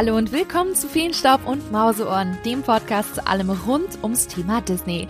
[0.00, 5.06] Hallo und willkommen zu Feenstaub und Mauseohren, dem Podcast zu allem rund ums Thema Disney.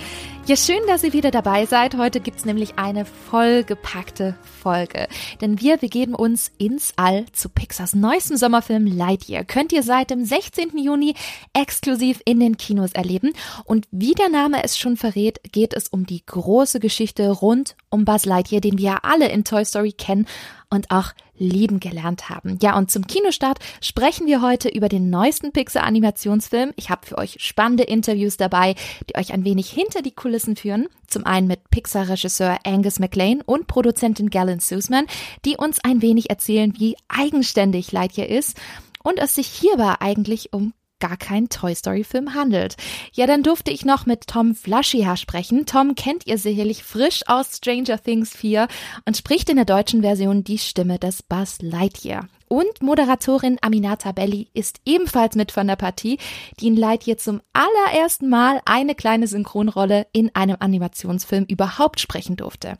[0.46, 1.96] Ja, schön, dass ihr wieder dabei seid.
[1.96, 5.06] Heute gibt's nämlich eine vollgepackte Folge.
[5.40, 9.44] Denn wir begeben uns ins All zu Pixars neuestem Sommerfilm Lightyear.
[9.44, 10.76] Könnt ihr seit dem 16.
[10.76, 11.14] Juni
[11.52, 13.32] exklusiv in den Kinos erleben.
[13.64, 18.04] Und wie der Name es schon verrät, geht es um die große Geschichte rund um
[18.04, 20.26] Buzz Lightyear, den wir ja alle in Toy Story kennen
[20.70, 22.58] und auch lieben gelernt haben.
[22.62, 26.72] Ja, und zum Kinostart sprechen wir heute über den neuesten Pixar-Animationsfilm.
[26.76, 28.74] Ich habe für euch spannende Interviews dabei,
[29.08, 30.88] die euch ein wenig hinter die Kulissen führen.
[31.06, 35.06] Zum einen mit Pixar-Regisseur Angus MacLean und Produzentin Galen Sussman,
[35.44, 38.56] die uns ein wenig erzählen, wie eigenständig Lightyear ist
[39.02, 42.76] und es sich hierbei eigentlich um gar kein Toy Story Film handelt.
[43.12, 45.66] Ja, dann durfte ich noch mit Tom Flaschier sprechen.
[45.66, 48.68] Tom kennt ihr sicherlich frisch aus Stranger Things 4
[49.06, 52.28] und spricht in der deutschen Version die Stimme des Buzz Lightyear.
[52.48, 56.18] Und Moderatorin Aminata Belli ist ebenfalls mit von der Partie,
[56.58, 62.76] die in Lightyear zum allerersten Mal eine kleine Synchronrolle in einem Animationsfilm überhaupt sprechen durfte.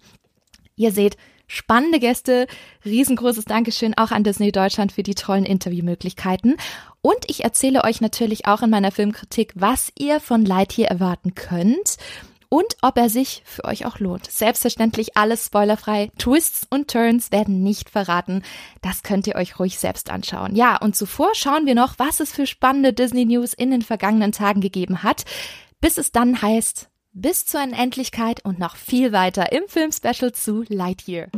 [0.75, 1.17] Ihr seht,
[1.51, 2.47] spannende Gäste.
[2.85, 6.57] Riesengroßes Dankeschön auch an Disney Deutschland für die tollen Interviewmöglichkeiten.
[7.03, 11.97] Und ich erzähle euch natürlich auch in meiner Filmkritik, was ihr von Lightyear erwarten könnt
[12.49, 14.31] und ob er sich für euch auch lohnt.
[14.31, 16.11] Selbstverständlich alles spoilerfrei.
[16.19, 18.43] Twists und Turns werden nicht verraten.
[18.83, 20.55] Das könnt ihr euch ruhig selbst anschauen.
[20.55, 24.33] Ja, und zuvor schauen wir noch, was es für spannende Disney News in den vergangenen
[24.33, 25.25] Tagen gegeben hat,
[25.81, 31.29] bis es dann heißt, bis zur Unendlichkeit und noch viel weiter im Filmspecial zu Lightyear.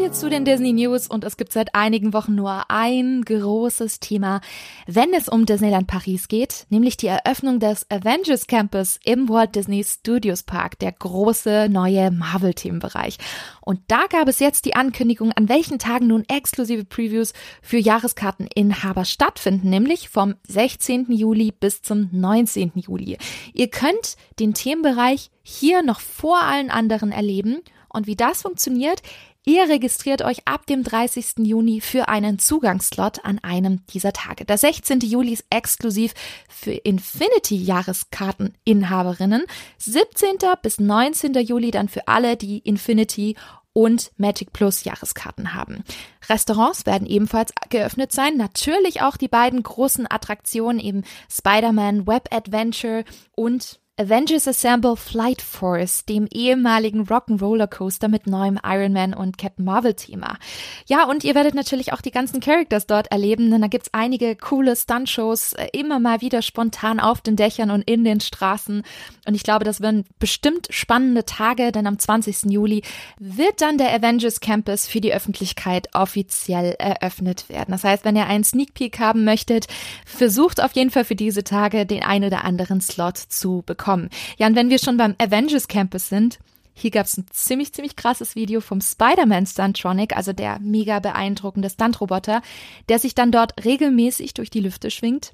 [0.00, 4.40] Wir zu den Disney News und es gibt seit einigen Wochen nur ein großes Thema,
[4.86, 9.84] wenn es um Disneyland Paris geht, nämlich die Eröffnung des Avengers Campus im Walt Disney
[9.84, 13.18] Studios Park, der große neue Marvel-Themenbereich.
[13.60, 19.04] Und da gab es jetzt die Ankündigung, an welchen Tagen nun exklusive Previews für Jahreskarteninhaber
[19.04, 21.12] stattfinden, nämlich vom 16.
[21.12, 22.72] Juli bis zum 19.
[22.74, 23.18] Juli.
[23.52, 27.60] Ihr könnt den Themenbereich hier noch vor allen anderen erleben.
[27.92, 29.02] Und wie das funktioniert,
[29.46, 31.38] Ihr registriert euch ab dem 30.
[31.38, 34.44] Juni für einen Zugangsslot an einem dieser Tage.
[34.44, 35.00] Der 16.
[35.00, 36.12] Juli ist exklusiv
[36.48, 39.44] für Infinity-Jahreskarteninhaberinnen.
[39.78, 40.36] 17.
[40.62, 41.32] bis 19.
[41.34, 43.34] Juli dann für alle, die Infinity
[43.72, 45.84] und Magic Plus Jahreskarten haben.
[46.28, 48.36] Restaurants werden ebenfalls geöffnet sein.
[48.36, 53.04] Natürlich auch die beiden großen Attraktionen, eben Spider-Man Web Adventure
[53.36, 59.62] und Avengers Assemble Flight Force, dem ehemaligen Rock'n'Roller Coaster mit neuem Iron Man und Captain
[59.62, 60.38] Marvel Thema.
[60.86, 64.36] Ja, und ihr werdet natürlich auch die ganzen Characters dort erleben, denn da gibt's einige
[64.36, 68.84] coole Stuntshows äh, immer mal wieder spontan auf den Dächern und in den Straßen.
[69.26, 72.50] Und ich glaube, das werden bestimmt spannende Tage, denn am 20.
[72.50, 72.82] Juli
[73.18, 77.72] wird dann der Avengers Campus für die Öffentlichkeit offiziell eröffnet werden.
[77.72, 79.66] Das heißt, wenn ihr einen Sneak Peek haben möchtet,
[80.06, 84.10] versucht auf jeden Fall für diese Tage den ein oder anderen Slot zu bekommen kommen.
[84.38, 86.38] Ja, und wenn wir schon beim Avengers Campus sind,
[86.74, 91.68] hier gab es ein ziemlich, ziemlich krasses Video vom Spider-Man Stuntronic, also der mega beeindruckende
[91.68, 92.42] Stuntroboter,
[92.88, 95.32] der sich dann dort regelmäßig durch die Lüfte schwingt.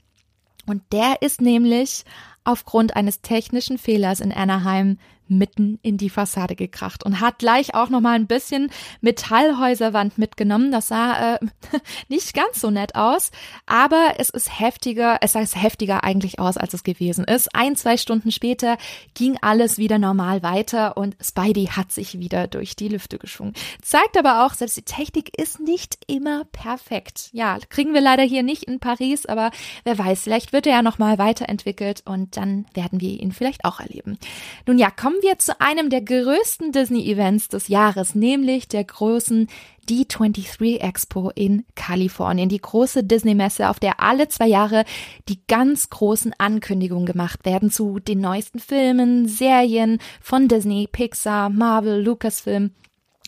[0.66, 2.04] Und der ist nämlich
[2.44, 4.98] aufgrund eines technischen Fehlers in Anaheim
[5.28, 8.70] mitten in die Fassade gekracht und hat gleich auch noch mal ein bisschen
[9.00, 10.72] Metallhäuserwand mitgenommen.
[10.72, 11.38] Das sah äh,
[12.08, 13.30] nicht ganz so nett aus,
[13.66, 17.54] aber es ist heftiger, es sah heftiger eigentlich aus, als es gewesen ist.
[17.54, 18.78] Ein, zwei Stunden später
[19.14, 23.54] ging alles wieder normal weiter und Spidey hat sich wieder durch die Lüfte geschwungen.
[23.82, 27.30] Zeigt aber auch, selbst die Technik ist nicht immer perfekt.
[27.32, 29.50] Ja, kriegen wir leider hier nicht in Paris, aber
[29.84, 33.64] wer weiß, vielleicht wird er ja noch mal weiterentwickelt und dann werden wir ihn vielleicht
[33.64, 34.18] auch erleben.
[34.66, 39.48] Nun ja, kommen kommen wir zu einem der größten Disney-Events des Jahres, nämlich der großen
[39.88, 44.84] D23 Expo in Kalifornien, die große Disney-Messe, auf der alle zwei Jahre
[45.30, 52.02] die ganz großen Ankündigungen gemacht werden zu den neuesten Filmen, Serien von Disney, Pixar, Marvel,
[52.02, 52.72] Lucasfilm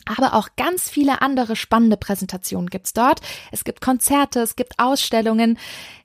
[0.09, 3.21] aber auch ganz viele andere spannende Präsentationen gibt's dort.
[3.53, 5.59] Es gibt Konzerte, es gibt Ausstellungen.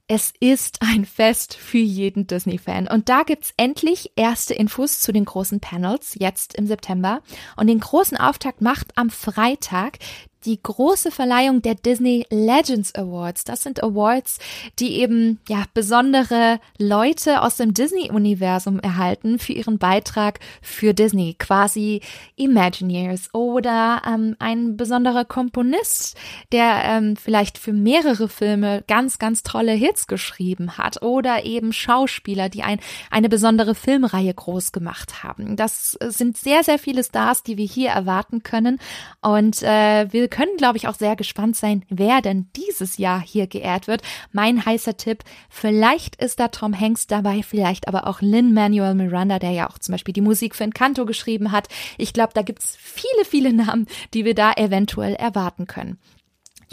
[0.08, 2.90] Es ist ein Fest für jeden Disney-Fan.
[2.90, 7.22] Und da gibt's endlich erste Infos zu den großen Panels, jetzt im September.
[7.56, 10.00] Und den großen Auftakt macht am Freitag
[10.46, 13.44] die große Verleihung der Disney Legends Awards.
[13.44, 14.40] Das sind Awards,
[14.80, 22.02] die eben ja besondere Leute aus dem Disney-Universum erhalten für ihren Beitrag für Disney, quasi
[22.36, 26.18] Imagineers oder ähm, ein besonderer Komponist,
[26.52, 32.50] der ähm, vielleicht für mehrere Filme ganz, ganz tolle Hits geschrieben hat oder eben Schauspieler,
[32.50, 32.80] die ein,
[33.10, 35.56] eine besondere Filmreihe groß gemacht haben.
[35.56, 38.80] Das sind sehr, sehr viele Stars, die wir hier erwarten können
[39.22, 43.46] und äh, wir können, glaube ich, auch sehr gespannt sein, wer denn dieses Jahr hier
[43.46, 44.02] geehrt wird.
[44.32, 49.52] Mein heißer Tipp, vielleicht ist da Tom Hanks dabei, vielleicht aber auch Lin-Manuel Miranda, der
[49.52, 51.68] ja auch zum Beispiel die Musik für Encanto geschrieben hat.
[52.00, 53.86] Ich glaube, da gibt's viele, viele Namen,
[54.16, 56.00] die wir da eventuell erwarten können.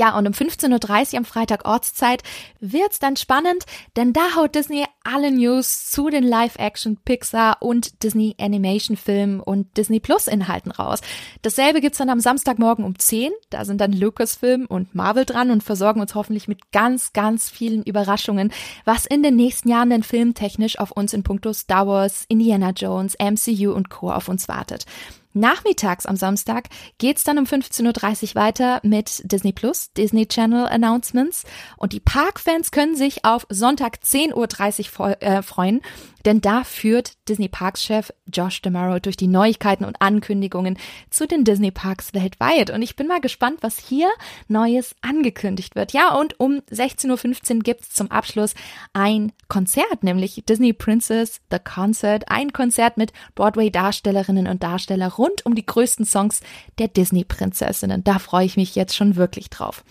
[0.01, 2.23] Ja, und um 15.30 Uhr am Freitag Ortszeit
[2.59, 3.67] wird's dann spannend,
[3.97, 9.77] denn da haut Disney alle News zu den Live-Action, Pixar und Disney Animation Filmen und
[9.77, 11.03] Disney Plus Inhalten raus.
[11.43, 13.31] Dasselbe gibt's dann am Samstagmorgen um 10.
[13.51, 17.83] Da sind dann Lucasfilm und Marvel dran und versorgen uns hoffentlich mit ganz, ganz vielen
[17.83, 18.55] Überraschungen,
[18.87, 23.19] was in den nächsten Jahren denn filmtechnisch auf uns in puncto Star Wars, Indiana Jones,
[23.21, 24.11] MCU und Co.
[24.11, 24.87] auf uns wartet.
[25.33, 26.69] Nachmittags am Samstag
[26.99, 31.45] geht's dann um 15.30 Uhr weiter mit Disney Plus, Disney Channel Announcements.
[31.77, 35.81] Und die Parkfans können sich auf Sonntag 10.30 Uhr äh, freuen,
[36.25, 40.77] denn da führt Disney Parks Chef Josh DeMaro durch die Neuigkeiten und Ankündigungen
[41.11, 42.71] zu den Disney Parks weltweit.
[42.71, 44.11] Und ich bin mal gespannt, was hier
[44.49, 45.93] Neues angekündigt wird.
[45.93, 48.55] Ja, und um 16.15 Uhr gibt's zum Abschluss
[48.93, 52.25] ein Konzert, nämlich Disney Princess The Concert.
[52.29, 56.41] Ein Konzert mit Broadway-Darstellerinnen und Darstellern rund um die größten Songs
[56.81, 58.03] der Disney-Prinzessinnen.
[58.03, 59.85] Da freue ich mich jetzt schon wirklich drauf.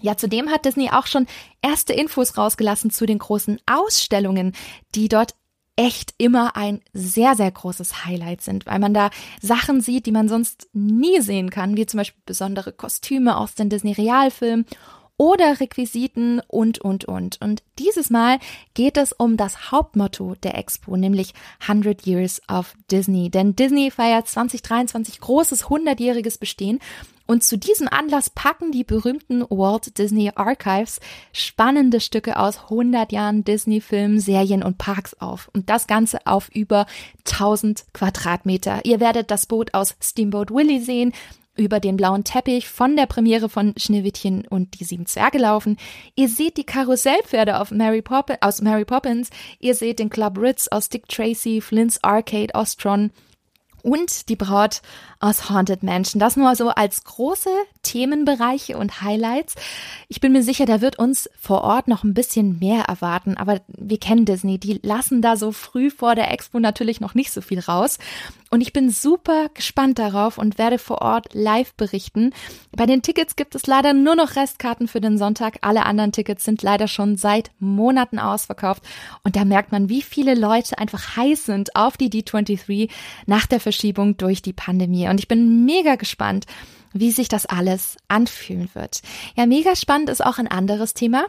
[0.00, 1.26] Ja, zudem hat Disney auch schon
[1.62, 4.52] erste Infos rausgelassen zu den großen Ausstellungen,
[4.94, 5.34] die dort
[5.78, 9.10] echt immer ein sehr, sehr großes Highlight sind, weil man da
[9.40, 13.70] Sachen sieht, die man sonst nie sehen kann, wie zum Beispiel besondere Kostüme aus den
[13.70, 14.66] Disney-Realfilmen
[15.18, 17.40] oder Requisiten und, und, und.
[17.40, 18.40] Und dieses Mal
[18.74, 23.30] geht es um das Hauptmotto der Expo, nämlich 100 Years of Disney.
[23.30, 26.80] Denn Disney feiert 2023 großes 100-jähriges Bestehen
[27.28, 30.98] und zu diesem Anlass packen die berühmten Walt Disney Archives
[31.34, 35.50] spannende Stücke aus 100 Jahren Disney-Filmen, Serien und Parks auf.
[35.52, 36.86] Und das Ganze auf über
[37.30, 38.80] 1000 Quadratmeter.
[38.84, 41.12] Ihr werdet das Boot aus Steamboat Willie sehen,
[41.54, 45.76] über den blauen Teppich von der Premiere von Schneewittchen und die sieben Zwerge laufen.
[46.14, 49.28] Ihr seht die Karussellpferde auf Mary Poppins, aus Mary Poppins.
[49.58, 53.10] Ihr seht den Club Ritz aus Dick Tracy, Flint's Arcade aus Tron
[53.88, 54.82] und die Braut
[55.20, 56.20] aus Haunted Mansion.
[56.20, 57.50] Das nur so als große
[57.88, 59.54] Themenbereiche und Highlights.
[60.08, 63.62] Ich bin mir sicher, da wird uns vor Ort noch ein bisschen mehr erwarten, aber
[63.68, 67.40] wir kennen Disney, die lassen da so früh vor der Expo natürlich noch nicht so
[67.40, 67.98] viel raus.
[68.50, 72.32] Und ich bin super gespannt darauf und werde vor Ort live berichten.
[72.74, 75.58] Bei den Tickets gibt es leider nur noch Restkarten für den Sonntag.
[75.62, 78.82] Alle anderen Tickets sind leider schon seit Monaten ausverkauft.
[79.22, 82.90] Und da merkt man, wie viele Leute einfach heiß sind auf die D23
[83.26, 85.08] nach der Verschiebung durch die Pandemie.
[85.08, 86.46] Und ich bin mega gespannt,
[86.92, 89.02] wie sich das alles anfühlen wird.
[89.36, 91.26] Ja, mega spannend ist auch ein anderes Thema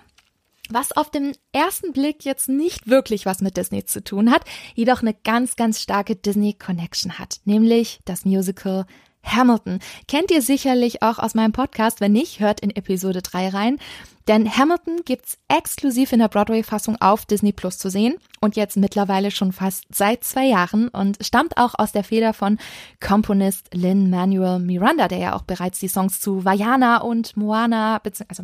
[0.70, 4.44] was auf den ersten Blick jetzt nicht wirklich was mit Disney zu tun hat,
[4.76, 8.86] jedoch eine ganz, ganz starke Disney Connection hat, nämlich das Musical
[9.24, 9.80] Hamilton.
[10.07, 13.80] Kennt ihr sicherlich auch aus meinem Podcast, wenn nicht, hört in Episode 3 rein.
[14.27, 19.31] Denn Hamilton gibt's exklusiv in der Broadway-Fassung auf Disney Plus zu sehen und jetzt mittlerweile
[19.31, 22.60] schon fast seit zwei Jahren und stammt auch aus der Feder von
[23.00, 28.44] Komponist Lin Manuel Miranda, der ja auch bereits die Songs zu Vajana und Moana, also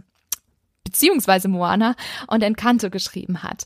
[0.83, 1.95] beziehungsweise Moana
[2.27, 3.65] und Encanto geschrieben hat.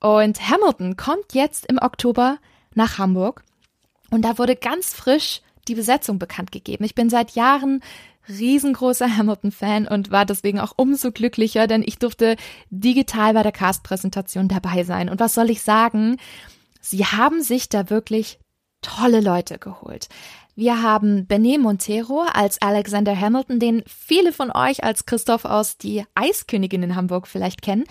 [0.00, 2.38] Und Hamilton kommt jetzt im Oktober
[2.74, 3.44] nach Hamburg
[4.10, 6.84] und da wurde ganz frisch die Besetzung bekannt gegeben.
[6.84, 7.80] Ich bin seit Jahren
[8.28, 12.36] riesengroßer Hamilton-Fan und war deswegen auch umso glücklicher, denn ich durfte
[12.70, 15.08] digital bei der Cast-Präsentation dabei sein.
[15.08, 16.18] Und was soll ich sagen?
[16.80, 18.38] Sie haben sich da wirklich
[18.82, 20.08] tolle Leute geholt.
[20.56, 26.04] Wir haben Benet Montero als Alexander Hamilton, den viele von euch als Christoph aus Die
[26.14, 27.84] Eiskönigin in Hamburg vielleicht kennen.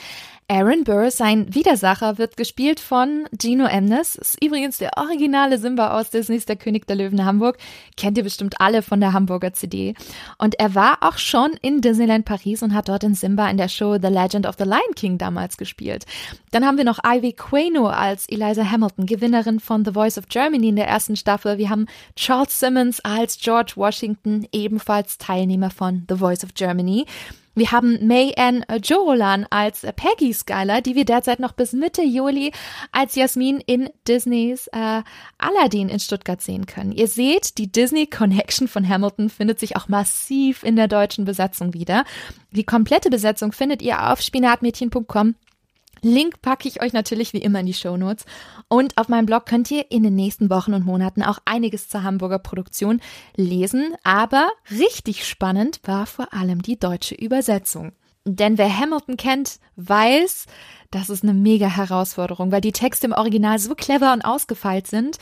[0.51, 4.15] Aaron Burr, sein Widersacher, wird gespielt von Gino Emnes.
[4.15, 7.59] Ist übrigens der originale Simba aus Disneys Der König der Löwen Hamburg.
[7.97, 9.93] Kennt ihr bestimmt alle von der Hamburger CD.
[10.39, 13.67] Und er war auch schon in Disneyland Paris und hat dort in Simba in der
[13.67, 16.07] Show The Legend of the Lion King damals gespielt.
[16.49, 20.69] Dann haben wir noch Ivy Queno als Eliza Hamilton, Gewinnerin von The Voice of Germany
[20.69, 21.59] in der ersten Staffel.
[21.59, 27.05] Wir haben Charles Simmons als George Washington, ebenfalls Teilnehmer von The Voice of Germany.
[27.59, 32.53] Wir haben May Ann Jolan als Peggy Skyler, die wir derzeit noch bis Mitte Juli
[32.93, 35.01] als Jasmin in Disneys äh,
[35.37, 36.93] Aladdin in Stuttgart sehen können.
[36.93, 41.73] Ihr seht, die Disney Connection von Hamilton findet sich auch massiv in der deutschen Besetzung
[41.73, 42.05] wieder.
[42.51, 45.35] Die komplette Besetzung findet ihr auf spinatmädchen.com
[46.01, 48.25] Link packe ich euch natürlich wie immer in die Show Notes.
[48.67, 52.03] Und auf meinem Blog könnt ihr in den nächsten Wochen und Monaten auch einiges zur
[52.03, 53.01] Hamburger Produktion
[53.35, 53.95] lesen.
[54.03, 57.93] Aber richtig spannend war vor allem die deutsche Übersetzung.
[58.25, 60.45] Denn wer Hamilton kennt, weiß,
[60.91, 65.17] das ist eine mega Herausforderung, weil die Texte im Original so clever und ausgefeilt sind.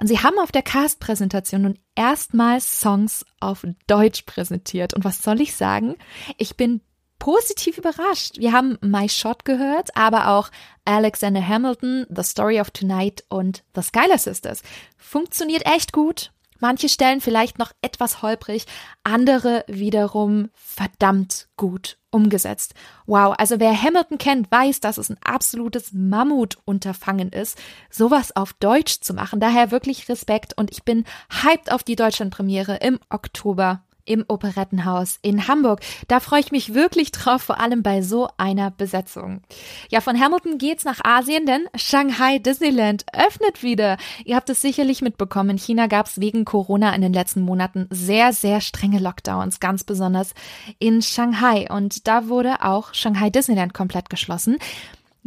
[0.00, 4.94] Und sie haben auf der Cast-Präsentation nun erstmals Songs auf Deutsch präsentiert.
[4.94, 5.96] Und was soll ich sagen?
[6.36, 6.80] Ich bin
[7.18, 8.38] positiv überrascht.
[8.38, 10.50] Wir haben My Shot gehört, aber auch
[10.84, 14.62] Alexander Hamilton, The Story of Tonight und The Skylar Sisters.
[14.96, 16.32] Funktioniert echt gut.
[16.60, 18.66] Manche Stellen vielleicht noch etwas holprig,
[19.04, 22.74] andere wiederum verdammt gut umgesetzt.
[23.06, 27.58] Wow, also wer Hamilton kennt, weiß, dass es ein absolutes Mammutunterfangen ist,
[27.90, 29.38] sowas auf Deutsch zu machen.
[29.38, 31.04] Daher wirklich Respekt und ich bin
[31.42, 35.80] hyped auf die Deutschlandpremiere im Oktober im Operettenhaus in Hamburg.
[36.08, 39.42] Da freue ich mich wirklich drauf, vor allem bei so einer Besetzung.
[39.90, 43.98] Ja, von Hamilton geht's nach Asien, denn Shanghai Disneyland öffnet wieder.
[44.24, 45.50] Ihr habt es sicherlich mitbekommen.
[45.50, 49.84] In China gab es wegen Corona in den letzten Monaten sehr, sehr strenge Lockdowns, ganz
[49.84, 50.34] besonders
[50.78, 51.68] in Shanghai.
[51.70, 54.58] Und da wurde auch Shanghai Disneyland komplett geschlossen.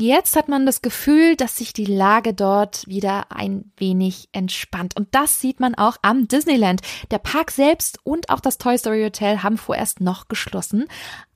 [0.01, 4.95] Jetzt hat man das Gefühl, dass sich die Lage dort wieder ein wenig entspannt.
[4.97, 6.81] Und das sieht man auch am Disneyland.
[7.11, 10.87] Der Park selbst und auch das Toy Story Hotel haben vorerst noch geschlossen.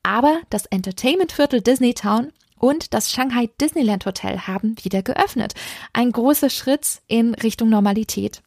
[0.01, 5.53] Aber das Entertainment-Viertel Disney Town und das Shanghai Disneyland Hotel haben wieder geöffnet.
[5.93, 8.41] Ein großer Schritt in Richtung Normalität.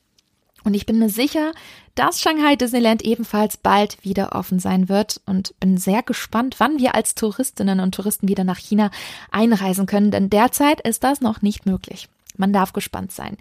[0.64, 1.52] Und ich bin mir sicher,
[1.94, 6.94] dass Shanghai Disneyland ebenfalls bald wieder offen sein wird und bin sehr gespannt, wann wir
[6.94, 8.90] als Touristinnen und Touristen wieder nach China
[9.30, 12.08] einreisen können, denn derzeit ist das noch nicht möglich.
[12.38, 13.36] Man darf gespannt sein.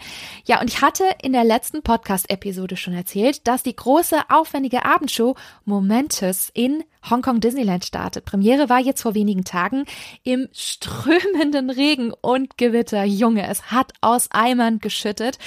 [0.45, 5.35] Ja, und ich hatte in der letzten Podcast-Episode schon erzählt, dass die große, aufwendige Abendshow
[5.65, 8.25] Momentous in Hongkong Disneyland startet.
[8.25, 9.85] Premiere war jetzt vor wenigen Tagen
[10.23, 13.03] im strömenden Regen und Gewitter.
[13.03, 15.37] Junge, es hat aus Eimern geschüttet.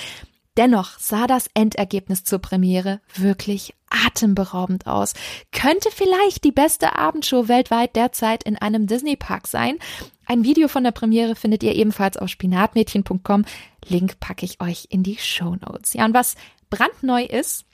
[0.57, 5.15] Dennoch sah das Endergebnis zur Premiere wirklich atemberaubend aus.
[5.53, 9.79] Könnte vielleicht die beste Abendshow weltweit derzeit in einem Disney-Park sein.
[10.27, 13.45] Ein Video von der Premiere findet ihr ebenfalls auf spinatmädchen.com.
[13.87, 15.95] Link packe ich euch in die Show Notes.
[15.95, 16.37] Ja, und was
[16.69, 17.65] brandneu ist,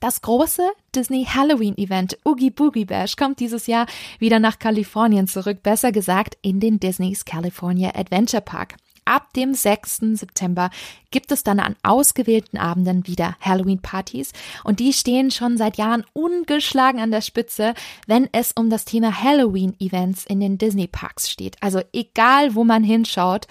[0.00, 0.62] das große
[0.94, 3.86] Disney Halloween Event Oogie Boogie Bash kommt dieses Jahr
[4.18, 8.76] wieder nach Kalifornien zurück, besser gesagt in den Disney's California Adventure Park.
[9.06, 9.98] Ab dem 6.
[10.14, 10.68] September
[11.10, 14.32] gibt es dann an ausgewählten Abenden wieder Halloween-Partys
[14.64, 17.74] und die stehen schon seit Jahren ungeschlagen an der Spitze,
[18.06, 21.56] wenn es um das Thema Halloween-Events in den Disney-Parks steht.
[21.62, 23.46] Also egal, wo man hinschaut,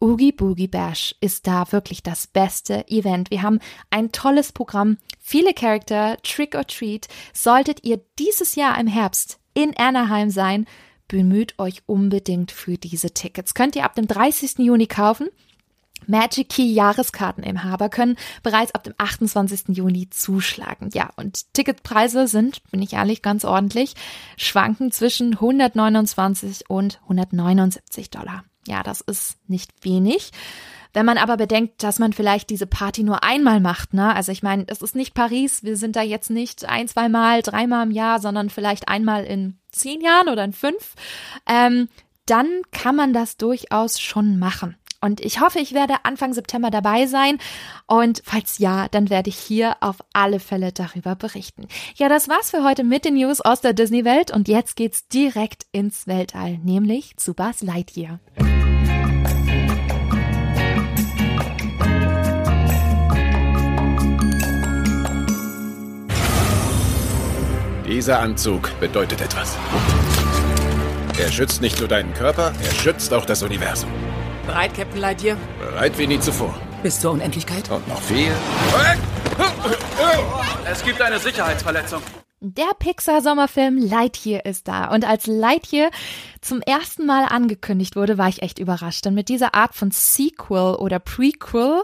[0.00, 3.30] Oogie Boogie Bash ist da wirklich das beste Event.
[3.30, 7.08] Wir haben ein tolles Programm, viele Charakter, Trick or Treat.
[7.32, 10.66] Solltet ihr dieses Jahr im Herbst in Anaheim sein,
[11.08, 13.54] bemüht euch unbedingt für diese Tickets.
[13.54, 14.58] Könnt ihr ab dem 30.
[14.58, 15.28] Juni kaufen.
[16.06, 19.76] Magic Key Jahreskarten im Haber können bereits ab dem 28.
[19.76, 20.90] Juni zuschlagen.
[20.92, 23.94] Ja, und Ticketpreise sind, bin ich ehrlich, ganz ordentlich,
[24.36, 28.44] schwanken zwischen 129 und 179 Dollar.
[28.68, 30.30] Ja, das ist nicht wenig.
[30.92, 34.14] Wenn man aber bedenkt, dass man vielleicht diese Party nur einmal macht, ne?
[34.14, 37.86] Also ich meine, es ist nicht Paris, wir sind da jetzt nicht ein, zweimal, dreimal
[37.86, 40.94] im Jahr, sondern vielleicht einmal in zehn Jahren oder in fünf,
[41.46, 41.88] ähm,
[42.26, 44.76] dann kann man das durchaus schon machen.
[45.00, 47.38] Und ich hoffe, ich werde Anfang September dabei sein.
[47.86, 51.68] Und falls ja, dann werde ich hier auf alle Fälle darüber berichten.
[51.94, 54.32] Ja, das war's für heute mit den News aus der Disney-Welt.
[54.32, 58.18] Und jetzt geht's direkt ins Weltall, nämlich zu Buzz Lightyear.
[67.88, 69.56] Dieser Anzug bedeutet etwas.
[71.18, 73.88] Er schützt nicht nur deinen Körper, er schützt auch das Universum.
[74.44, 75.38] Bereit, Captain Lightyear?
[75.58, 76.54] Bereit wie nie zuvor.
[76.82, 77.70] Bis zur Unendlichkeit?
[77.70, 78.30] Und noch viel.
[80.70, 82.02] Es gibt eine Sicherheitsverletzung.
[82.40, 84.94] Der Pixar-Sommerfilm Lightyear ist da.
[84.94, 85.90] Und als Lightyear
[86.40, 89.04] zum ersten Mal angekündigt wurde, war ich echt überrascht.
[89.04, 91.82] Denn mit dieser Art von Sequel oder Prequel,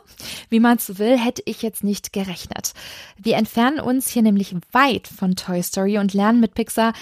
[0.50, 2.72] wie man es will, hätte ich jetzt nicht gerechnet.
[3.16, 6.92] Wir entfernen uns hier nämlich weit von Toy Story und lernen mit Pixar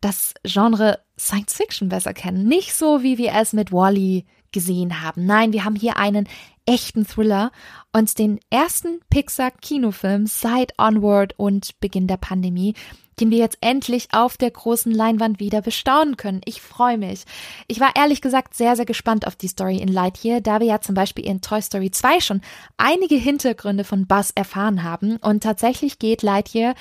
[0.00, 2.46] das Genre Science Fiction besser kennen.
[2.46, 5.26] Nicht so, wie wir es mit Wally gesehen haben.
[5.26, 6.28] Nein, wir haben hier einen
[6.66, 7.50] echten Thriller
[7.92, 12.74] und den ersten Pixar-Kinofilm seit Onward und Beginn der Pandemie.
[13.20, 16.40] den wir jetzt endlich auf der großen Leinwand wieder bestaunen können.
[16.46, 17.24] Ich freue mich.
[17.68, 20.80] Ich war ehrlich gesagt sehr, sehr gespannt auf die Story in Lightyear, da wir ja
[20.80, 22.40] zum Beispiel in Toy Story 2 schon
[22.78, 25.18] einige Hintergründe von Buzz erfahren haben.
[25.18, 26.74] Und tatsächlich geht Lightyear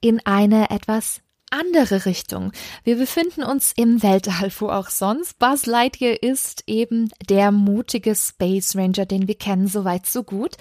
[0.00, 2.52] in eine etwas andere Richtung.
[2.84, 5.38] Wir befinden uns im Weltall, wo auch sonst.
[5.38, 10.56] Buzz Lightyear ist eben der mutige Space Ranger, den wir kennen, soweit so gut.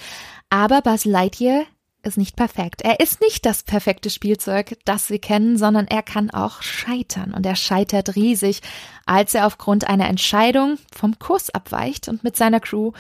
[0.50, 1.66] Aber Buzz Lightyear
[2.04, 2.82] ist nicht perfekt.
[2.82, 7.34] Er ist nicht das perfekte Spielzeug, das wir kennen, sondern er kann auch scheitern.
[7.34, 8.62] Und er scheitert riesig,
[9.06, 12.92] als er aufgrund einer Entscheidung vom Kurs abweicht und mit seiner Crew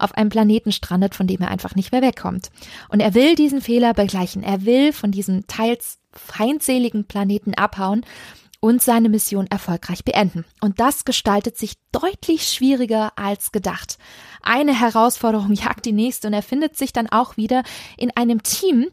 [0.00, 2.50] auf einem Planeten strandet, von dem er einfach nicht mehr wegkommt.
[2.88, 4.42] Und er will diesen Fehler begleichen.
[4.42, 8.04] Er will von diesem teils feindseligen Planeten abhauen
[8.60, 10.44] und seine Mission erfolgreich beenden.
[10.60, 13.98] Und das gestaltet sich deutlich schwieriger als gedacht.
[14.42, 17.62] Eine Herausforderung jagt die nächste und er findet sich dann auch wieder
[17.96, 18.88] in einem Team,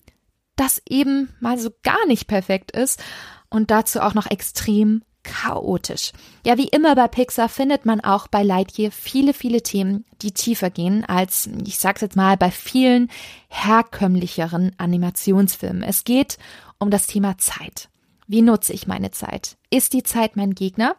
[0.55, 3.03] das eben mal so gar nicht perfekt ist
[3.49, 6.13] und dazu auch noch extrem chaotisch.
[6.45, 10.69] Ja, wie immer bei Pixar findet man auch bei Lightyear viele, viele Themen, die tiefer
[10.69, 13.09] gehen als, ich sag's jetzt mal, bei vielen
[13.49, 15.83] herkömmlicheren Animationsfilmen.
[15.83, 16.37] Es geht
[16.79, 17.89] um das Thema Zeit.
[18.27, 19.57] Wie nutze ich meine Zeit?
[19.69, 20.95] Ist die Zeit mein Gegner,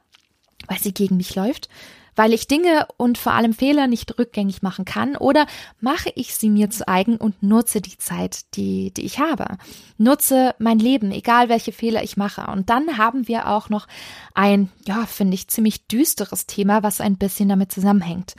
[0.66, 1.68] weil sie gegen mich läuft?
[2.18, 5.16] Weil ich Dinge und vor allem Fehler nicht rückgängig machen kann?
[5.16, 5.46] Oder
[5.80, 9.56] mache ich sie mir zu eigen und nutze die Zeit, die, die ich habe?
[9.98, 12.50] Nutze mein Leben, egal welche Fehler ich mache.
[12.50, 13.86] Und dann haben wir auch noch
[14.34, 18.34] ein, ja, finde ich, ziemlich düsteres Thema, was ein bisschen damit zusammenhängt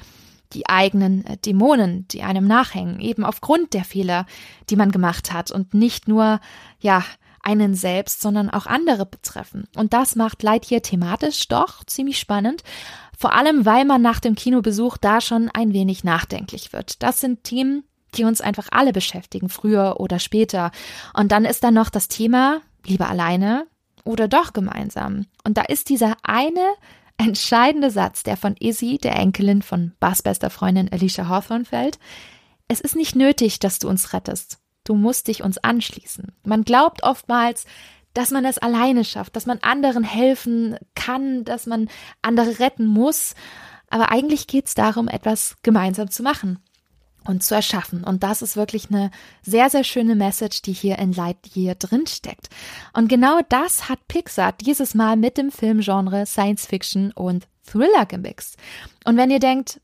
[0.51, 4.25] die eigenen äh, Dämonen, die einem nachhängen, eben aufgrund der Fehler,
[4.71, 6.39] die man gemacht hat und nicht nur,
[6.79, 7.03] ja,
[7.41, 9.67] einen selbst, sondern auch andere betreffen.
[9.75, 12.63] Und das macht Lightyear thematisch doch ziemlich spannend.
[13.19, 17.03] Vor allem, weil man nach dem Kinobesuch da schon ein wenig nachdenklich wird.
[17.03, 17.83] Das sind Themen,
[18.15, 20.71] die uns einfach alle beschäftigen, früher oder später.
[21.13, 23.67] Und dann ist da noch das Thema, lieber alleine
[24.05, 25.25] oder doch gemeinsam.
[25.43, 26.65] Und da ist dieser eine
[27.17, 31.99] entscheidende Satz, der von Izzy, der Enkelin von Bas bester Freundin Alicia Hawthorne fällt.
[32.69, 34.59] Es ist nicht nötig, dass du uns rettest.
[34.85, 36.31] Du musst dich uns anschließen.
[36.45, 37.65] Man glaubt oftmals,
[38.13, 41.89] dass man es alleine schafft, dass man anderen helfen kann, dass man
[42.21, 43.35] andere retten muss.
[43.89, 46.59] Aber eigentlich geht es darum, etwas gemeinsam zu machen
[47.25, 48.03] und zu erschaffen.
[48.03, 49.11] Und das ist wirklich eine
[49.41, 52.49] sehr, sehr schöne Message, die hier in Lightyear drinsteckt.
[52.93, 58.57] Und genau das hat Pixar dieses Mal mit dem Filmgenre Science Fiction und Thriller gemixt.
[59.05, 59.79] Und wenn ihr denkt,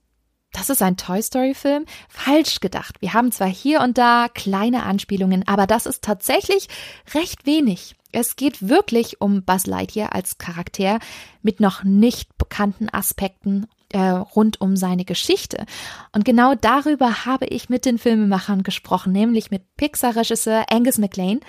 [0.53, 1.85] das ist ein Toy Story Film?
[2.07, 3.01] Falsch gedacht.
[3.01, 6.69] Wir haben zwar hier und da kleine Anspielungen, aber das ist tatsächlich
[7.13, 7.95] recht wenig.
[8.15, 10.99] Es geht wirklich um Buzz Lightyear als Charakter
[11.41, 15.65] mit noch nicht bekannten Aspekten äh, rund um seine Geschichte.
[16.13, 21.41] Und genau darüber habe ich mit den Filmemachern gesprochen, nämlich mit Pixar-Regisseur Angus MacLean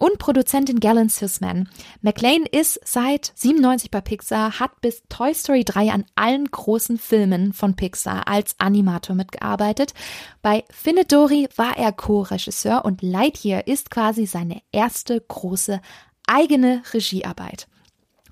[0.00, 1.68] und Produzentin Galen Sisman.
[2.00, 7.52] McLean ist seit 97 bei Pixar, hat bis Toy Story 3 an allen großen Filmen
[7.52, 9.92] von Pixar als Animator mitgearbeitet.
[10.40, 15.82] Bei Findet war er Co-Regisseur und Lightyear ist quasi seine erste große
[16.30, 17.66] eigene Regiearbeit.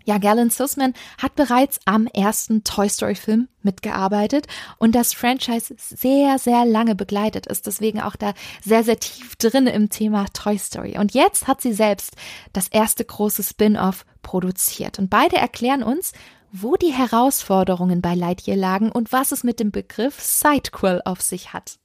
[0.09, 4.47] Ja, Galen Sussman hat bereits am ersten Toy Story Film mitgearbeitet
[4.79, 8.33] und das Franchise sehr, sehr lange begleitet ist, deswegen auch da
[8.65, 10.97] sehr, sehr tief drin im Thema Toy Story.
[10.97, 12.15] Und jetzt hat sie selbst
[12.55, 16.13] das erste große Spin-off produziert und beide erklären uns,
[16.53, 21.53] wo die Herausforderungen bei Lightyear lagen und was es mit dem Begriff Sidequel auf sich
[21.53, 21.79] hat.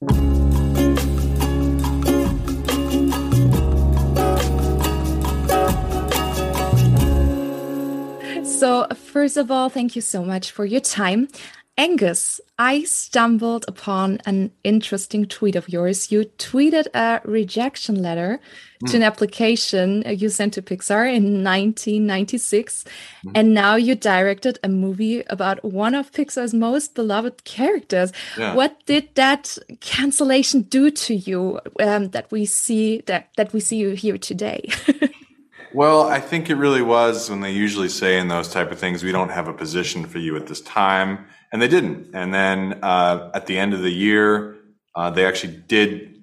[8.53, 11.27] So, first of all, thank you so much for your time.
[11.75, 16.11] Angus, I stumbled upon an interesting tweet of yours.
[16.11, 18.39] You tweeted a rejection letter
[18.83, 18.91] mm.
[18.91, 22.85] to an application you sent to Pixar in 1996.
[23.25, 23.31] Mm.
[23.33, 28.13] And now you directed a movie about one of Pixar's most beloved characters.
[28.37, 28.53] Yeah.
[28.53, 33.77] What did that cancellation do to you um, that we see that, that we see
[33.77, 34.69] you here today?
[35.75, 39.03] Well, I think it really was when they usually say in those type of things,
[39.03, 41.25] we don't have a position for you at this time.
[41.51, 42.13] And they didn't.
[42.13, 44.55] And then uh, at the end of the year,
[44.95, 46.21] uh, they actually did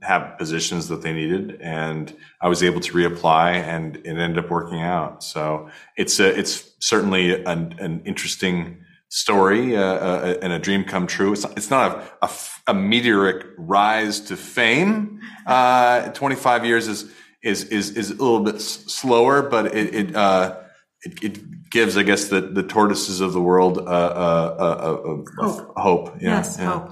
[0.00, 1.60] have positions that they needed.
[1.60, 5.22] And I was able to reapply and it ended up working out.
[5.22, 8.78] So it's a, it's certainly an, an interesting
[9.10, 11.32] story uh, uh, and a dream come true.
[11.32, 12.30] It's not, it's not a, a,
[12.68, 15.20] a meteoric rise to fame.
[15.46, 17.12] Uh, 25 years is,
[17.46, 20.58] is is is a little bit slower, but it it, uh,
[21.02, 25.46] it, it gives, I guess, the the tortoises of the world uh, uh, uh, uh,
[25.46, 25.72] hope.
[25.76, 26.08] hope.
[26.20, 26.66] Yeah, yes, yeah.
[26.66, 26.88] hope.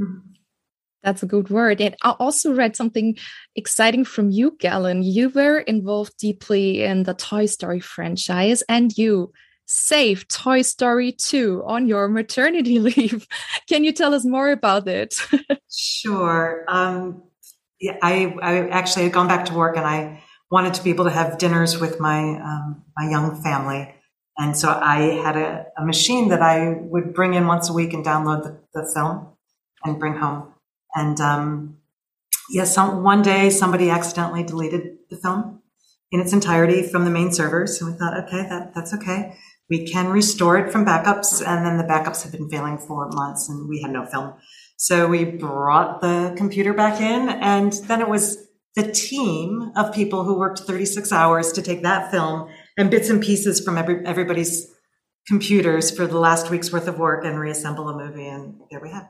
[0.00, 0.18] Mm-hmm.
[1.02, 1.80] That's a good word.
[1.80, 3.16] And I also read something
[3.54, 5.04] exciting from you, Galen.
[5.04, 9.32] You were involved deeply in the Toy Story franchise and you
[9.66, 13.28] saved Toy Story 2 on your maternity leave.
[13.68, 15.14] Can you tell us more about it?
[15.70, 16.64] sure.
[16.66, 17.35] Um, yeah,
[17.82, 21.10] I, I actually had gone back to work and I wanted to be able to
[21.10, 23.94] have dinners with my, um, my young family.
[24.38, 27.94] And so I had a, a, machine that I would bring in once a week
[27.94, 29.28] and download the, the film
[29.82, 30.52] and bring home.
[30.94, 31.78] And um,
[32.50, 35.62] yes, some, one day somebody accidentally deleted the film
[36.12, 37.80] in its entirety from the main servers.
[37.80, 39.36] And we thought, okay, that, that's okay.
[39.70, 41.44] We can restore it from backups.
[41.44, 44.34] And then the backups have been failing for months and we had no film.
[44.76, 50.24] So we brought the computer back in and then it was the team of people
[50.24, 54.70] who worked 36 hours to take that film and bits and pieces from every, everybody's
[55.26, 58.28] computers for the last week's worth of work and reassemble a movie.
[58.28, 59.08] And there we have.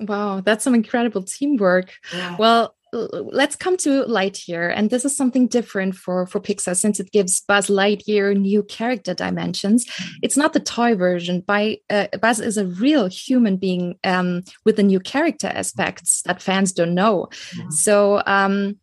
[0.00, 1.92] Wow, that's some incredible teamwork.
[2.14, 2.36] Yeah.
[2.38, 7.12] Well, let's come to Lightyear, and this is something different for for Pixar since it
[7.12, 9.86] gives Buzz Lightyear new character dimensions.
[9.86, 10.18] Mm-hmm.
[10.22, 11.40] It's not the toy version.
[11.40, 16.42] By uh, Buzz is a real human being um, with the new character aspects that
[16.42, 17.28] fans don't know.
[17.30, 17.70] Mm-hmm.
[17.70, 18.78] So, um,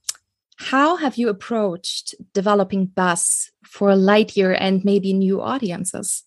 [0.57, 6.23] how have you approached developing Buzz for Lightyear and maybe new audiences?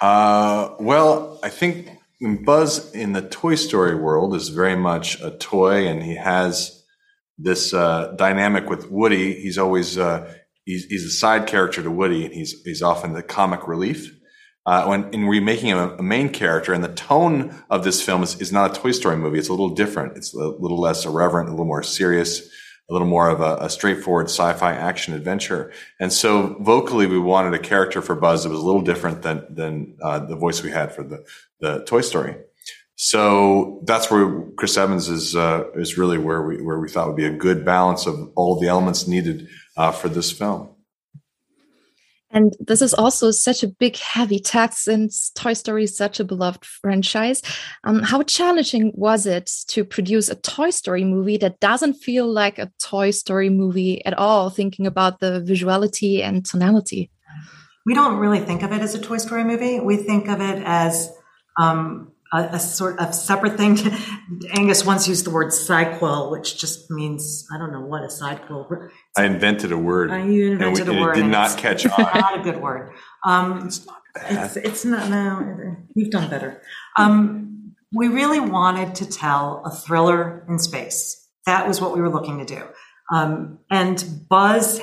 [0.00, 1.88] Uh, well, I think
[2.20, 6.84] Buzz in the Toy Story world is very much a toy, and he has
[7.38, 9.34] this uh, dynamic with Woody.
[9.40, 10.32] He's always uh,
[10.64, 14.12] he's, he's a side character to Woody, and he's he's often the comic relief.
[14.66, 18.22] Uh, when in remaking him a, a, main character, and the tone of this film
[18.22, 19.38] is, is not a Toy Story movie.
[19.38, 20.16] It's a little different.
[20.16, 22.48] It's a little less irreverent, a little more serious,
[22.88, 25.72] a little more of a, a straightforward sci-fi action adventure.
[25.98, 29.46] And so vocally, we wanted a character for Buzz that was a little different than
[29.48, 31.24] than uh, the voice we had for the
[31.60, 32.36] the Toy Story.
[32.96, 37.16] So that's where Chris Evans is uh, is really where we where we thought would
[37.16, 40.73] be a good balance of all the elements needed uh, for this film.
[42.34, 46.24] And this is also such a big, heavy task since Toy Story is such a
[46.24, 47.40] beloved franchise.
[47.84, 52.58] Um, how challenging was it to produce a Toy Story movie that doesn't feel like
[52.58, 57.08] a Toy Story movie at all, thinking about the visuality and tonality?
[57.86, 59.78] We don't really think of it as a Toy Story movie.
[59.78, 61.12] We think of it as
[61.60, 63.78] um, a, a, sort of separate thing.
[64.50, 68.88] Angus once used the word sidequel, which just means I don't know what a sidequel.
[69.16, 70.10] I invented a word.
[70.10, 71.16] Uh, you invented we, a word.
[71.16, 71.98] It did not catch on.
[71.98, 72.92] Not a good word.
[73.24, 74.44] Um, it's not bad.
[74.44, 75.08] It's, it's not.
[75.08, 76.60] No, you've done better.
[76.98, 81.28] Um, we really wanted to tell a thriller in space.
[81.46, 82.62] That was what we were looking to do.
[83.12, 84.80] Um, and Buzz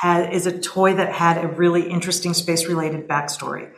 [0.00, 3.72] had, is a toy that had a really interesting space related backstory,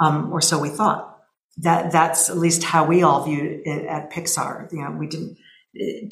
[0.00, 1.11] um, or so we thought
[1.58, 4.72] that that's at least how we all viewed it at Pixar.
[4.72, 5.38] You know, we didn't.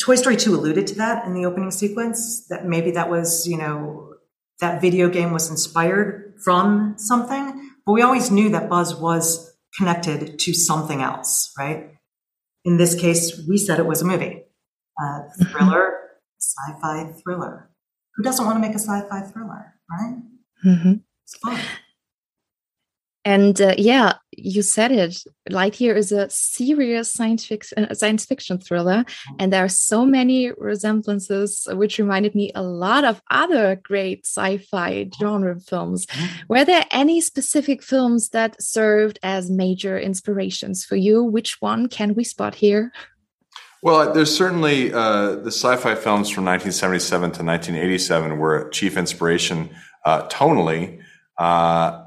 [0.02, 2.46] Toy Story 2 alluded to that in the opening sequence.
[2.48, 4.14] That maybe that was, you know,
[4.60, 10.38] that video game was inspired from something, but we always knew that Buzz was connected
[10.38, 11.94] to something else, right?
[12.64, 14.42] In this case, we said it was a movie,
[14.98, 15.94] a thriller,
[16.38, 17.70] sci-fi thriller.
[18.16, 20.16] Who doesn't want to make a sci-fi thriller, right?
[20.64, 20.92] Mm-hmm.
[21.24, 21.60] It's fun.
[23.24, 25.22] And uh, yeah, you said it.
[25.50, 29.36] Lightyear is a serious science fiction, uh, science fiction thriller, mm-hmm.
[29.38, 35.08] and there are so many resemblances, which reminded me a lot of other great sci-fi
[35.18, 36.06] genre films.
[36.06, 36.42] Mm-hmm.
[36.48, 41.22] Were there any specific films that served as major inspirations for you?
[41.22, 42.92] Which one can we spot here?
[43.82, 49.70] Well, there's certainly uh, the sci-fi films from 1977 to 1987 were a chief inspiration
[50.04, 51.00] uh, tonally.
[51.38, 52.04] Uh,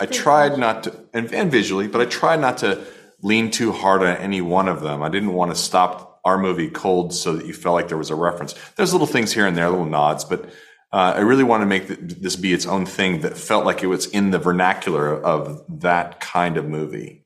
[0.00, 2.84] I tried not to, and, and visually, but I tried not to
[3.22, 5.02] lean too hard on any one of them.
[5.02, 8.10] I didn't want to stop our movie cold so that you felt like there was
[8.10, 8.54] a reference.
[8.76, 10.44] There's little things here and there, little nods, but
[10.92, 13.88] uh, I really want to make this be its own thing that felt like it
[13.88, 17.24] was in the vernacular of that kind of movie.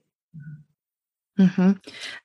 [1.43, 1.73] Mm-hmm.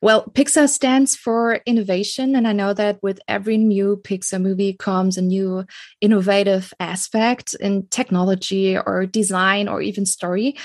[0.02, 2.36] Well, Pixar stands for innovation.
[2.36, 5.66] And I know that with every new Pixar movie comes a new
[6.02, 10.56] innovative aspect in technology or design or even story.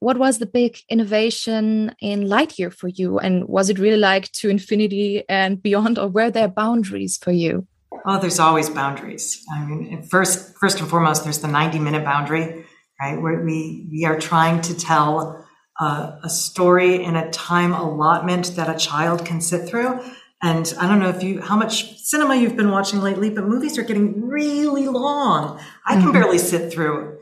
[0.00, 3.18] What was the big innovation in Lightyear for you?
[3.18, 7.66] And was it really like to infinity and beyond, or were there boundaries for you?
[8.04, 9.44] Oh, there's always boundaries.
[9.54, 12.66] I mean, first, first and foremost, there's the 90 minute boundary,
[13.00, 13.20] right?
[13.22, 15.41] Where we, we are trying to tell
[15.80, 20.00] uh, a story in a time allotment that a child can sit through.
[20.42, 23.78] And I don't know if you, how much cinema you've been watching lately, but movies
[23.78, 25.60] are getting really long.
[25.86, 26.12] I can mm-hmm.
[26.12, 27.18] barely sit through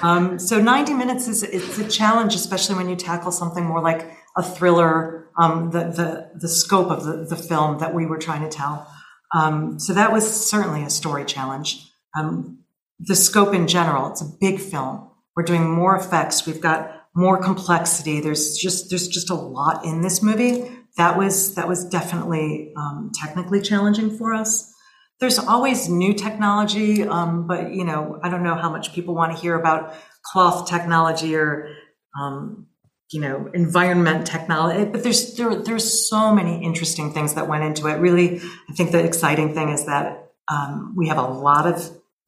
[0.00, 4.10] Um, so 90 minutes is it's a challenge, especially when you tackle something more like
[4.36, 8.42] a thriller, um, the, the, the scope of the, the film that we were trying
[8.42, 8.90] to tell.
[9.34, 11.90] Um, so that was certainly a story challenge.
[12.18, 12.60] Um,
[13.00, 15.10] the scope in general, it's a big film.
[15.36, 16.46] We're doing more effects.
[16.46, 18.20] We've got more complexity.
[18.20, 20.70] There's just, there's just a lot in this movie.
[20.96, 24.72] That was, that was definitely, um, technically challenging for us.
[25.20, 29.34] There's always new technology, um, but you know, I don't know how much people want
[29.34, 29.94] to hear about
[30.24, 31.68] cloth technology or,
[32.18, 32.66] um,
[33.10, 37.86] you know, environment technology, but there's, there, there's so many interesting things that went into
[37.88, 38.00] it.
[38.00, 41.76] Really, I think the exciting thing is that, um, we have a lot of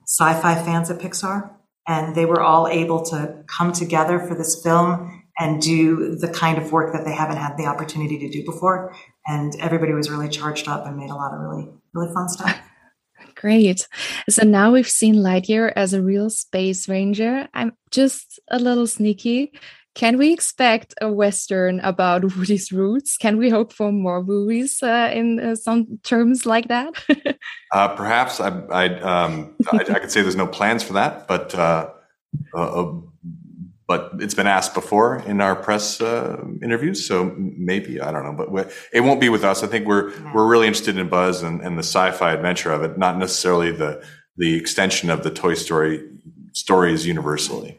[0.06, 1.50] sci-fi fans at Pixar
[1.86, 6.58] and they were all able to come together for this film and do the kind
[6.58, 8.94] of work that they haven't had the opportunity to do before.
[9.26, 12.56] And everybody was really charged up and made a lot of really, really fun stuff.
[13.34, 13.86] Great.
[14.28, 17.48] So now we've seen Lightyear as a real space ranger.
[17.52, 19.52] I'm just a little sneaky.
[19.94, 23.16] Can we expect a Western about Woody's roots?
[23.16, 26.94] Can we hope for more movies uh, in uh, some terms like that?
[27.72, 28.40] uh, perhaps.
[28.40, 31.90] I, I, um, I, I, could say there's no plans for that, but uh,
[32.54, 33.00] uh, uh,
[33.86, 38.72] but it's been asked before in our press interviews, so maybe I don't know, but
[38.94, 39.62] it won't be with us.
[39.62, 42.96] I think we're we're really interested in Buzz and, and the sci-fi adventure of it,
[42.96, 44.02] not necessarily the
[44.38, 46.02] the extension of the Toy Story
[46.52, 47.78] stories universally.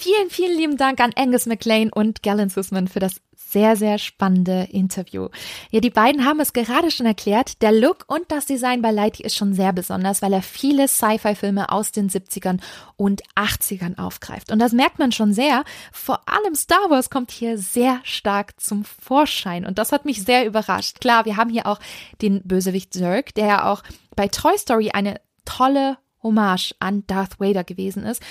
[0.00, 4.66] Vielen, vielen lieben Dank an Angus McLean und Galen Sussman für das sehr, sehr spannende
[4.70, 5.28] Interview.
[5.70, 7.60] Ja, die beiden haben es gerade schon erklärt.
[7.60, 11.70] Der Look und das Design bei Lightyear ist schon sehr besonders, weil er viele Sci-Fi-Filme
[11.70, 12.62] aus den 70ern
[12.96, 14.50] und 80ern aufgreift.
[14.50, 15.64] Und das merkt man schon sehr.
[15.92, 19.66] Vor allem Star Wars kommt hier sehr stark zum Vorschein.
[19.66, 21.02] Und das hat mich sehr überrascht.
[21.02, 21.78] Klar, wir haben hier auch
[22.22, 23.82] den Bösewicht Zurg, der ja auch
[24.16, 28.22] bei Toy Story eine tolle Hommage an Darth Vader gewesen ist.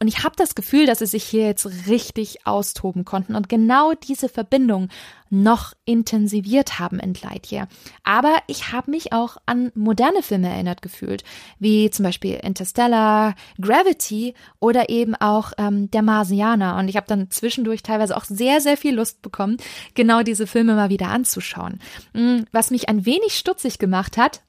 [0.00, 3.94] Und ich habe das Gefühl, dass sie sich hier jetzt richtig austoben konnten und genau
[3.94, 4.88] diese Verbindung
[5.28, 7.68] noch intensiviert haben in Lightyear.
[8.04, 11.24] Aber ich habe mich auch an moderne Filme erinnert gefühlt,
[11.58, 16.76] wie zum Beispiel Interstellar, Gravity oder eben auch ähm, Der Marsianer.
[16.76, 19.56] Und ich habe dann zwischendurch teilweise auch sehr, sehr viel Lust bekommen,
[19.94, 21.80] genau diese Filme mal wieder anzuschauen.
[22.14, 24.42] Hm, was mich ein wenig stutzig gemacht hat,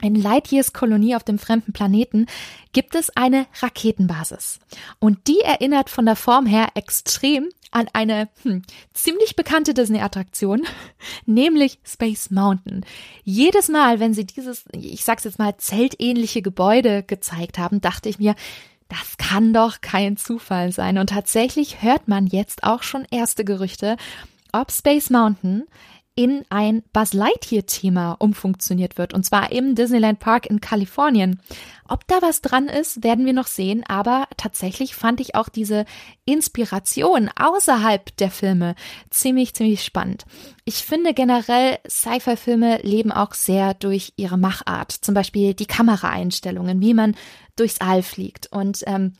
[0.00, 2.26] in Lightyears Kolonie auf dem fremden Planeten
[2.72, 4.58] gibt es eine Raketenbasis.
[4.98, 10.66] Und die erinnert von der Form her extrem an eine hm, ziemlich bekannte Disney-Attraktion,
[11.26, 12.84] nämlich Space Mountain.
[13.24, 18.18] Jedes Mal, wenn sie dieses, ich sag's jetzt mal, zeltähnliche Gebäude gezeigt haben, dachte ich
[18.18, 18.34] mir,
[18.88, 20.98] das kann doch kein Zufall sein.
[20.98, 23.96] Und tatsächlich hört man jetzt auch schon erste Gerüchte,
[24.52, 25.64] ob Space Mountain
[26.16, 31.40] in ein Buzz Lightyear-Thema umfunktioniert wird, und zwar im Disneyland Park in Kalifornien.
[31.88, 35.84] Ob da was dran ist, werden wir noch sehen, aber tatsächlich fand ich auch diese
[36.24, 38.76] Inspiration außerhalb der Filme
[39.10, 40.24] ziemlich, ziemlich spannend.
[40.64, 46.94] Ich finde generell, Sci-Fi-Filme leben auch sehr durch ihre Machart, zum Beispiel die Kameraeinstellungen, wie
[46.94, 47.16] man
[47.56, 49.14] durchs All fliegt und ähm,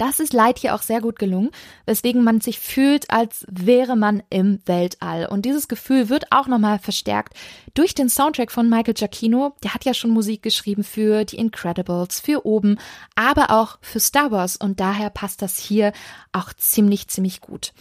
[0.00, 1.50] das ist Light hier auch sehr gut gelungen,
[1.84, 5.26] weswegen man sich fühlt, als wäre man im Weltall.
[5.26, 7.34] Und dieses Gefühl wird auch nochmal verstärkt
[7.74, 9.54] durch den Soundtrack von Michael Giacchino.
[9.62, 12.78] Der hat ja schon Musik geschrieben für die Incredibles, für Oben,
[13.14, 14.56] aber auch für Star Wars.
[14.56, 15.92] Und daher passt das hier
[16.32, 17.72] auch ziemlich, ziemlich gut.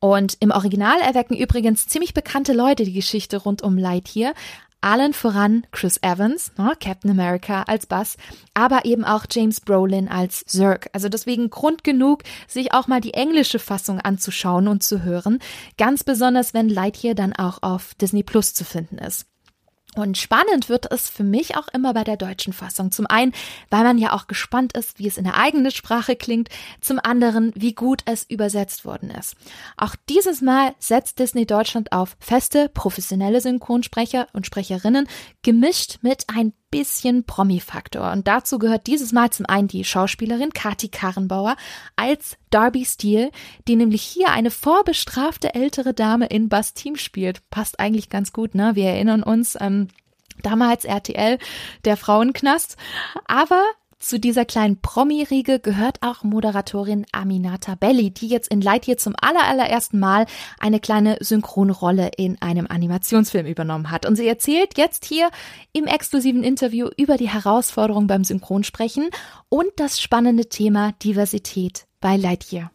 [0.00, 4.32] Und im Original erwecken übrigens ziemlich bekannte Leute die Geschichte rund um Lightyear.
[4.80, 8.16] Allen voran Chris Evans, ne, Captain America als Bass,
[8.54, 10.88] aber eben auch James Brolin als Zurg.
[10.92, 15.38] Also deswegen Grund genug, sich auch mal die englische Fassung anzuschauen und zu hören.
[15.78, 19.29] Ganz besonders, wenn Lightyear dann auch auf Disney Plus zu finden ist.
[19.96, 22.92] Und spannend wird es für mich auch immer bei der deutschen Fassung.
[22.92, 23.32] Zum einen,
[23.70, 26.48] weil man ja auch gespannt ist, wie es in der eigenen Sprache klingt.
[26.80, 29.34] Zum anderen, wie gut es übersetzt worden ist.
[29.76, 35.08] Auch dieses Mal setzt Disney Deutschland auf feste, professionelle Synchronsprecher und Sprecherinnen,
[35.42, 38.12] gemischt mit ein bisschen Promi-Faktor.
[38.12, 41.56] Und dazu gehört dieses Mal zum einen die Schauspielerin Kati Karrenbauer
[41.96, 43.30] als Darby Steele,
[43.68, 47.48] die nämlich hier eine vorbestrafte ältere Dame in Bass Team spielt.
[47.50, 48.72] Passt eigentlich ganz gut, ne?
[48.74, 49.88] Wir erinnern uns, ähm,
[50.42, 51.38] damals RTL,
[51.84, 52.76] der Frauenknast.
[53.26, 53.62] Aber
[54.00, 59.98] zu dieser kleinen Promi-Riege gehört auch Moderatorin Aminata Belli, die jetzt in Lightyear zum allerersten
[59.98, 60.26] Mal
[60.58, 64.06] eine kleine Synchronrolle in einem Animationsfilm übernommen hat.
[64.06, 65.30] Und sie erzählt jetzt hier
[65.72, 69.10] im exklusiven Interview über die Herausforderung beim Synchronsprechen
[69.50, 72.70] und das spannende Thema Diversität bei Lightyear.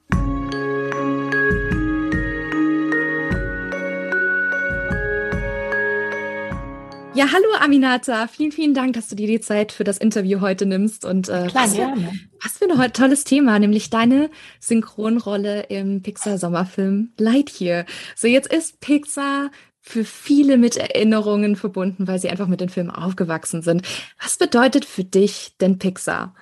[7.16, 8.28] Ja, hallo Aminata.
[8.28, 11.48] Vielen, vielen Dank, dass du dir die Zeit für das Interview heute nimmst und äh,
[11.48, 17.86] Klar, ein Was für ein tolles Thema, nämlich deine Synchronrolle im Pixar-Sommerfilm Lightyear.
[18.18, 19.50] So, jetzt ist Pixar
[19.80, 23.84] für viele mit Erinnerungen verbunden, weil sie einfach mit den Filmen aufgewachsen sind.
[24.22, 26.36] Was bedeutet für dich denn Pixar?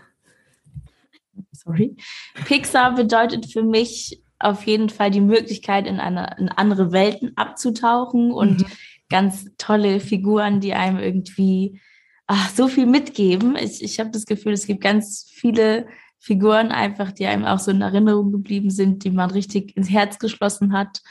[1.51, 1.97] Sorry.
[2.45, 8.31] Pixar bedeutet für mich auf jeden Fall die Möglichkeit, in, eine, in andere Welten abzutauchen
[8.31, 8.67] und mhm.
[9.13, 11.79] Ganz tolle Figuren, die einem irgendwie
[12.25, 13.55] ach, so viel mitgeben.
[13.55, 15.85] Ich, ich habe das Gefühl, es gibt ganz viele
[16.17, 20.17] Figuren einfach, die einem auch so in Erinnerung geblieben sind, die man richtig ins Herz
[20.17, 21.01] geschlossen hat.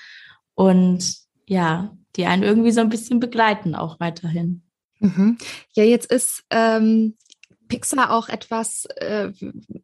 [0.54, 1.14] Und
[1.46, 4.62] ja, die einen irgendwie so ein bisschen begleiten, auch weiterhin.
[4.98, 5.38] Mhm.
[5.74, 7.14] Ja, jetzt ist ähm,
[7.68, 9.30] Pixar auch etwas, äh,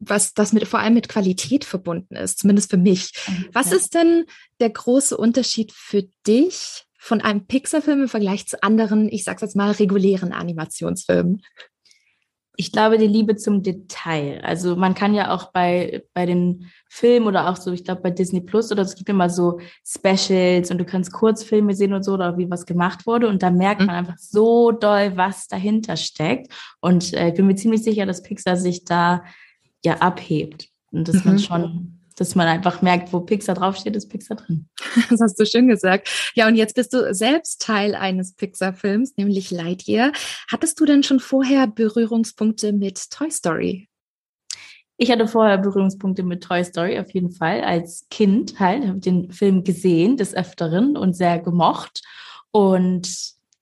[0.00, 3.12] was das mit vor allem mit Qualität verbunden ist, zumindest für mich.
[3.52, 4.24] Was ist denn
[4.58, 9.56] der große Unterschied für dich von einem Pixar-Film im Vergleich zu anderen, ich sag's jetzt
[9.56, 11.40] mal, regulären Animationsfilmen?
[12.60, 14.40] ich glaube, die Liebe zum Detail.
[14.42, 18.10] Also man kann ja auch bei, bei den Filmen oder auch so, ich glaube bei
[18.10, 22.02] Disney Plus oder so, es gibt immer so Specials und du kannst Kurzfilme sehen und
[22.02, 23.94] so oder wie was gemacht wurde und da merkt man mhm.
[23.94, 26.52] einfach so doll, was dahinter steckt.
[26.80, 29.22] Und äh, ich bin mir ziemlich sicher, dass Pixar sich da
[29.84, 31.30] ja abhebt und dass mhm.
[31.30, 34.68] man schon dass man einfach merkt, wo Pixar draufsteht, ist Pixar drin.
[35.10, 36.32] Das hast du schön gesagt.
[36.34, 40.12] Ja, und jetzt bist du selbst Teil eines Pixar-Films, nämlich Lightyear.
[40.50, 43.88] Hattest du denn schon vorher Berührungspunkte mit Toy Story?
[44.96, 47.62] Ich hatte vorher Berührungspunkte mit Toy Story auf jeden Fall.
[47.62, 52.02] Als Kind halt, habe den Film gesehen des Öfteren und sehr gemocht
[52.50, 53.08] und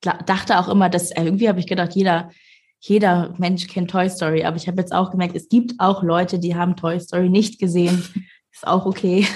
[0.01, 2.31] dachte auch immer, dass irgendwie habe ich gedacht, jeder
[2.81, 6.39] jeder Mensch kennt Toy Story, aber ich habe jetzt auch gemerkt, es gibt auch Leute,
[6.39, 8.03] die haben Toy Story nicht gesehen.
[8.57, 9.27] Ist auch okay.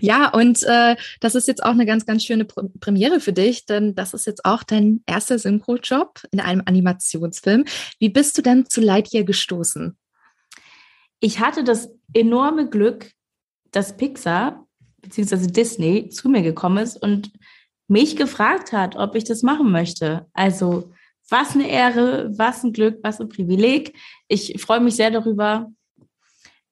[0.01, 3.65] Ja, und äh, das ist jetzt auch eine ganz, ganz schöne Pr Premiere für dich,
[3.65, 7.65] denn das ist jetzt auch dein erster Synchro-Job in einem Animationsfilm.
[7.99, 9.97] Wie bist du denn zu Lightyear gestoßen?
[11.21, 13.13] Ich hatte das enorme Glück,
[13.73, 14.67] dass Pixar
[15.01, 15.47] bzw.
[15.47, 17.33] Disney zu mir gekommen ist und
[17.89, 20.27] mich gefragt hat, ob ich das machen möchte.
[20.35, 20.93] Also
[21.31, 23.97] was eine Ehre, was ein Glück, was ein Privileg.
[24.29, 25.71] Ich freue mich sehr darüber,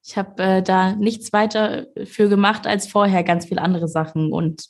[0.05, 4.67] ich habe äh, da nichts weiter für gemacht als vorher ganz viele andere Sachen und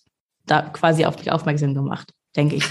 [0.46, 2.64] da quasi auf mich aufmerksam gemacht, denke ich.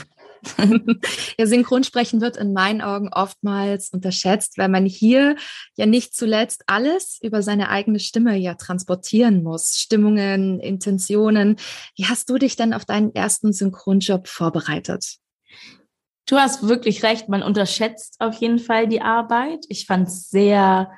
[1.37, 5.35] ja, Synchronsprechen wird in meinen Augen oftmals unterschätzt, weil man hier
[5.75, 9.77] ja nicht zuletzt alles über seine eigene Stimme ja transportieren muss.
[9.77, 11.57] Stimmungen, Intentionen.
[11.95, 15.17] Wie hast du dich denn auf deinen ersten Synchronjob vorbereitet?
[16.25, 19.65] Du hast wirklich recht, man unterschätzt auf jeden Fall die Arbeit.
[19.67, 20.89] Ich fand es sehr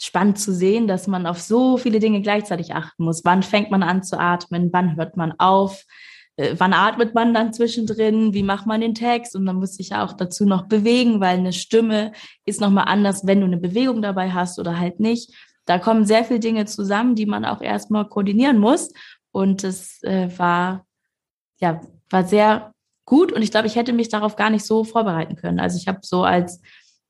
[0.00, 3.24] spannend zu sehen, dass man auf so viele Dinge gleichzeitig achten muss.
[3.24, 4.70] Wann fängt man an zu atmen?
[4.72, 5.84] Wann hört man auf?
[6.36, 8.34] Äh, wann atmet man dann zwischendrin?
[8.34, 9.36] Wie macht man den Text?
[9.36, 12.12] Und dann muss ich ja auch dazu noch bewegen, weil eine Stimme
[12.44, 15.32] ist nochmal anders, wenn du eine Bewegung dabei hast oder halt nicht.
[15.66, 18.92] Da kommen sehr viele Dinge zusammen, die man auch erstmal koordinieren muss.
[19.30, 20.86] Und es äh, war,
[21.60, 22.72] ja, war sehr
[23.04, 23.32] gut.
[23.32, 25.60] Und ich glaube, ich hätte mich darauf gar nicht so vorbereiten können.
[25.60, 26.60] Also ich habe so als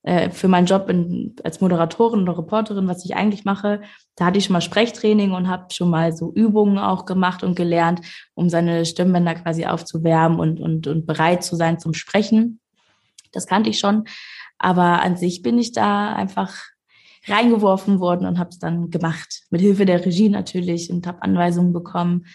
[0.03, 3.83] äh, für meinen Job in, als Moderatorin oder Reporterin, was ich eigentlich mache,
[4.17, 7.55] da hatte ich schon mal Sprechtraining und habe schon mal so Übungen auch gemacht und
[7.55, 8.01] gelernt,
[8.35, 12.61] um seine Stimmbänder quasi aufzuwärmen und, und, und bereit zu sein zum Sprechen.
[13.33, 14.05] Das kannte ich schon.
[14.59, 16.55] Aber an sich bin ich da einfach
[17.27, 19.43] reingeworfen worden und habe es dann gemacht.
[19.51, 22.27] Mit Hilfe der Regie natürlich und habe Anweisungen bekommen.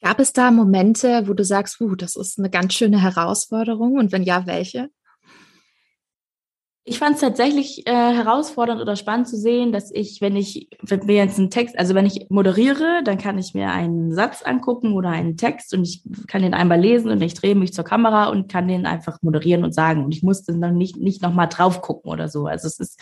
[0.00, 3.98] Gab es da Momente, wo du sagst, uh, das ist eine ganz schöne Herausforderung?
[3.98, 4.90] Und wenn ja, welche?
[6.88, 11.04] Ich fand es tatsächlich äh, herausfordernd oder spannend zu sehen, dass ich, wenn ich, wenn
[11.04, 14.94] mir jetzt einen Text, also wenn ich moderiere, dann kann ich mir einen Satz angucken
[14.94, 18.30] oder einen Text und ich kann den einmal lesen und ich drehe mich zur Kamera
[18.30, 20.02] und kann den einfach moderieren und sagen.
[20.02, 22.46] Und ich muss dann nicht, nicht nochmal drauf gucken oder so.
[22.46, 22.98] Also es ist,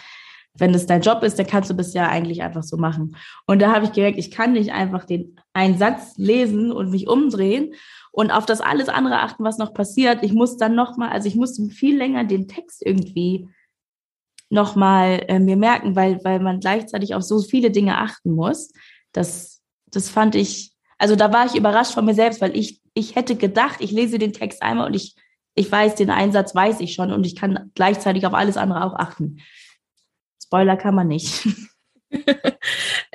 [0.55, 3.15] wenn es dein Job ist, dann kannst du das ja eigentlich einfach so machen.
[3.47, 7.07] Und da habe ich gemerkt, ich kann nicht einfach den einen Satz lesen und mich
[7.07, 7.73] umdrehen
[8.11, 10.25] und auf das alles andere achten, was noch passiert.
[10.25, 13.49] Ich muss dann nochmal, also ich musste viel länger den Text irgendwie
[14.49, 18.73] nochmal äh, mir merken, weil, weil man gleichzeitig auf so viele Dinge achten muss.
[19.13, 23.17] Das, das fand ich, also da war ich überrascht von mir selbst, weil ich, ich
[23.17, 25.17] hätte gedacht, ich lese den Text einmal und ich,
[25.55, 28.95] ich weiß, den Einsatz weiß ich schon und ich kann gleichzeitig auf alles andere auch
[28.95, 29.39] achten.
[30.43, 31.49] Spoiler kann man nicht.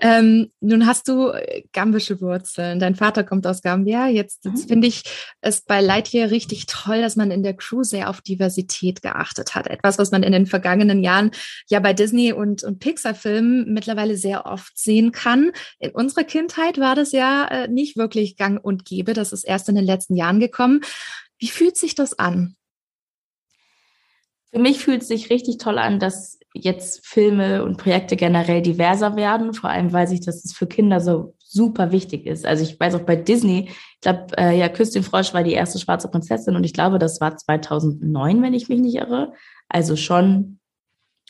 [0.02, 2.80] ähm, nun hast du äh, gambische Wurzeln.
[2.80, 4.08] Dein Vater kommt aus Gambia.
[4.08, 4.68] Jetzt, jetzt mhm.
[4.68, 5.04] finde ich
[5.42, 9.68] es bei Lightyear richtig toll, dass man in der Crew sehr auf Diversität geachtet hat.
[9.68, 11.30] Etwas, was man in den vergangenen Jahren
[11.70, 15.52] ja bei Disney und, und Pixar-Filmen mittlerweile sehr oft sehen kann.
[15.78, 19.14] In unserer Kindheit war das ja äh, nicht wirklich gang und gäbe.
[19.14, 20.82] Das ist erst in den letzten Jahren gekommen.
[21.38, 22.56] Wie fühlt sich das an?
[24.52, 29.16] Für mich fühlt es sich richtig toll an, dass jetzt Filme und Projekte generell diverser
[29.16, 32.46] werden, vor allem weil sich das für Kinder so super wichtig ist.
[32.46, 35.54] Also ich weiß auch bei Disney, ich glaube, äh, ja, Küss den Frosch war die
[35.54, 39.34] erste schwarze Prinzessin und ich glaube, das war 2009, wenn ich mich nicht irre.
[39.70, 40.60] Also schon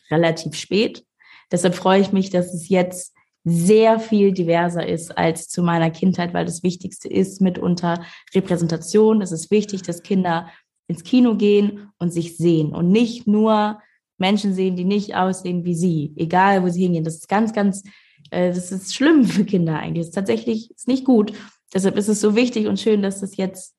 [0.10, 1.06] relativ spät.
[1.52, 3.14] Deshalb freue ich mich, dass es jetzt
[3.44, 8.04] sehr viel diverser ist als zu meiner Kindheit, weil das Wichtigste ist mitunter
[8.36, 9.22] Repräsentation.
[9.22, 10.48] Es ist wichtig, dass Kinder
[10.88, 13.80] ins Kino gehen und sich sehen und nicht nur
[14.22, 17.04] Menschen sehen, die nicht aussehen wie sie, egal wo sie hingehen.
[17.04, 17.84] Das ist ganz, ganz,
[18.30, 20.04] äh, das ist schlimm für Kinder eigentlich.
[20.04, 21.34] Das ist tatsächlich ist nicht gut.
[21.74, 23.76] Deshalb ist es so wichtig und schön, dass das jetzt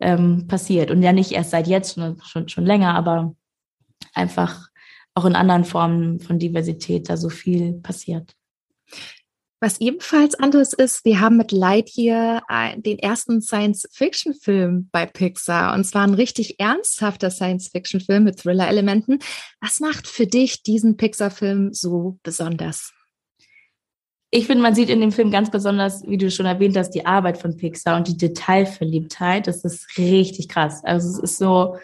[0.00, 0.90] ähm, passiert.
[0.90, 3.34] Und ja nicht erst seit jetzt, schon, schon, schon länger, aber
[4.14, 4.68] einfach
[5.14, 8.34] auch in anderen Formen von Diversität da so viel passiert.
[9.62, 12.42] Was ebenfalls anderes ist, wir haben mit Lightyear
[12.76, 19.18] den ersten Science-Fiction-Film bei Pixar und zwar ein richtig ernsthafter Science-Fiction-Film mit Thriller-Elementen.
[19.60, 22.94] Was macht für dich diesen Pixar-Film so besonders?
[24.30, 27.04] Ich finde, man sieht in dem Film ganz besonders, wie du schon erwähnt hast, die
[27.04, 29.46] Arbeit von Pixar und die Detailverliebtheit.
[29.46, 30.82] Das ist richtig krass.
[30.84, 31.76] Also es ist so,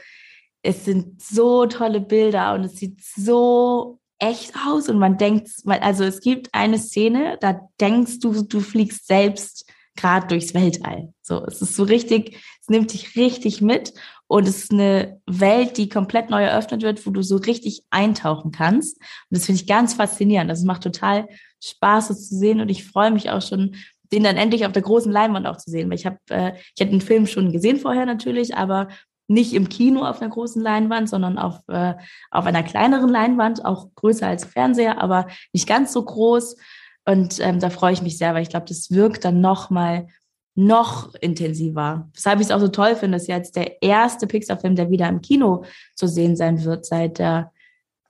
[0.63, 6.05] es sind so tolle Bilder und es sieht so echt aus und man denkt, also
[6.05, 11.13] es gibt eine Szene, da denkst du, du fliegst selbst gerade durchs Weltall.
[11.23, 13.93] So, es ist so richtig, es nimmt dich richtig mit
[14.27, 18.53] und es ist eine Welt, die komplett neu eröffnet wird, wo du so richtig eintauchen
[18.53, 18.99] kannst.
[18.99, 20.51] Und das finde ich ganz faszinierend.
[20.51, 21.29] Das macht total
[21.63, 23.77] Spaß, es zu sehen und ich freue mich auch schon,
[24.13, 26.81] den dann endlich auf der großen Leinwand auch zu sehen, weil ich habe, äh, ich
[26.81, 28.89] hätte den Film schon gesehen vorher natürlich, aber
[29.29, 31.95] nicht im Kino auf einer großen Leinwand, sondern auf, äh,
[32.31, 36.57] auf einer kleineren Leinwand, auch größer als Fernseher, aber nicht ganz so groß.
[37.05, 40.07] Und ähm, da freue ich mich sehr, weil ich glaube, das wirkt dann noch mal
[40.55, 42.09] noch intensiver.
[42.15, 45.21] Weshalb ich es auch so toll finde, ist jetzt der erste Pixar-Film, der wieder im
[45.21, 45.65] Kino
[45.95, 47.53] zu sehen sein wird seit der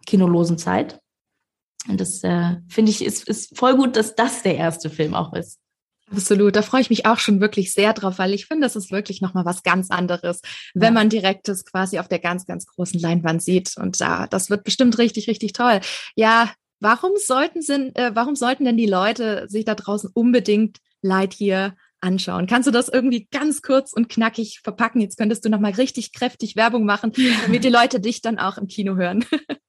[0.06, 1.00] kinolosen Zeit.
[1.88, 5.32] Und das äh, finde ich ist, ist voll gut, dass das der erste Film auch
[5.32, 5.60] ist.
[6.10, 8.92] Absolut, da freue ich mich auch schon wirklich sehr drauf, weil ich finde, das ist
[8.92, 10.40] wirklich nochmal was ganz anderes,
[10.72, 13.76] wenn man direkt das quasi auf der ganz, ganz großen Leinwand sieht.
[13.76, 15.80] Und da, das wird bestimmt richtig, richtig toll.
[16.14, 21.74] Ja, warum sollten, sind, äh, warum sollten denn die Leute sich da draußen unbedingt Lightyear
[22.00, 22.46] anschauen?
[22.46, 25.00] Kannst du das irgendwie ganz kurz und knackig verpacken?
[25.00, 28.68] Jetzt könntest du nochmal richtig kräftig Werbung machen, damit die Leute dich dann auch im
[28.68, 29.24] Kino hören.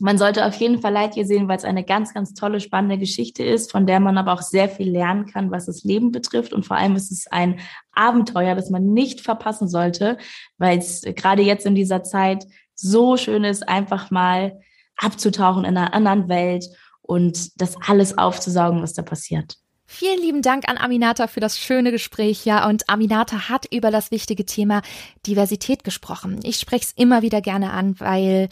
[0.00, 3.42] Man sollte auf jeden Fall Lightyear sehen, weil es eine ganz, ganz tolle, spannende Geschichte
[3.42, 6.52] ist, von der man aber auch sehr viel lernen kann, was das Leben betrifft.
[6.52, 7.58] Und vor allem ist es ein
[7.92, 10.16] Abenteuer, das man nicht verpassen sollte,
[10.56, 14.60] weil es gerade jetzt in dieser Zeit so schön ist, einfach mal
[14.96, 16.66] abzutauchen in einer anderen Welt
[17.02, 19.56] und das alles aufzusaugen, was da passiert.
[19.90, 22.44] Vielen lieben Dank an Aminata für das schöne Gespräch.
[22.44, 24.82] Ja, und Aminata hat über das wichtige Thema
[25.26, 26.40] Diversität gesprochen.
[26.42, 28.50] Ich spreche es immer wieder gerne an, weil,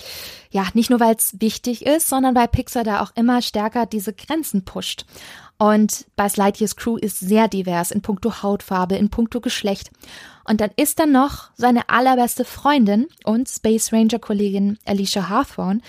[0.51, 4.15] ja, nicht nur weil es wichtig ist, sondern weil Pixar da auch immer stärker diese
[4.15, 5.05] Grenzen pusht.
[5.59, 9.91] Und Buzz Lightyears Crew ist sehr divers in puncto Hautfarbe, in puncto Geschlecht.
[10.45, 15.83] Und dann ist da noch seine allerbeste Freundin und Space Ranger Kollegin Alicia Hawthorne,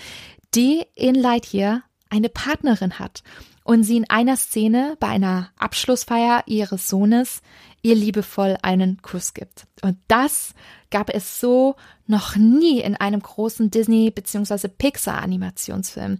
[0.54, 3.22] die in Lightyear eine Partnerin hat
[3.68, 7.42] und sie in einer Szene bei einer Abschlussfeier ihres Sohnes
[7.82, 9.66] ihr liebevoll einen Kuss gibt.
[9.82, 10.54] Und das
[10.90, 14.68] gab es so noch nie in einem großen Disney- bzw.
[14.68, 16.18] Pixar-Animationsfilm,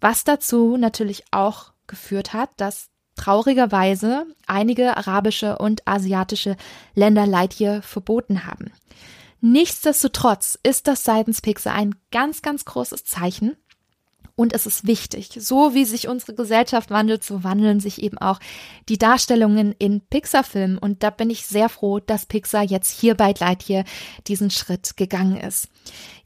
[0.00, 6.56] was dazu natürlich auch geführt hat, dass traurigerweise einige arabische und asiatische
[6.96, 8.72] Länder Lightyear verboten haben.
[9.40, 13.56] Nichtsdestotrotz ist das seitens Pixar ein ganz, ganz großes Zeichen
[14.38, 15.30] und es ist wichtig.
[15.40, 18.38] So wie sich unsere Gesellschaft wandelt, so wandeln sich eben auch
[18.88, 20.78] die Darstellungen in Pixar-Filmen.
[20.78, 23.82] Und da bin ich sehr froh, dass Pixar jetzt hier bei Lightyear
[24.28, 25.66] diesen Schritt gegangen ist.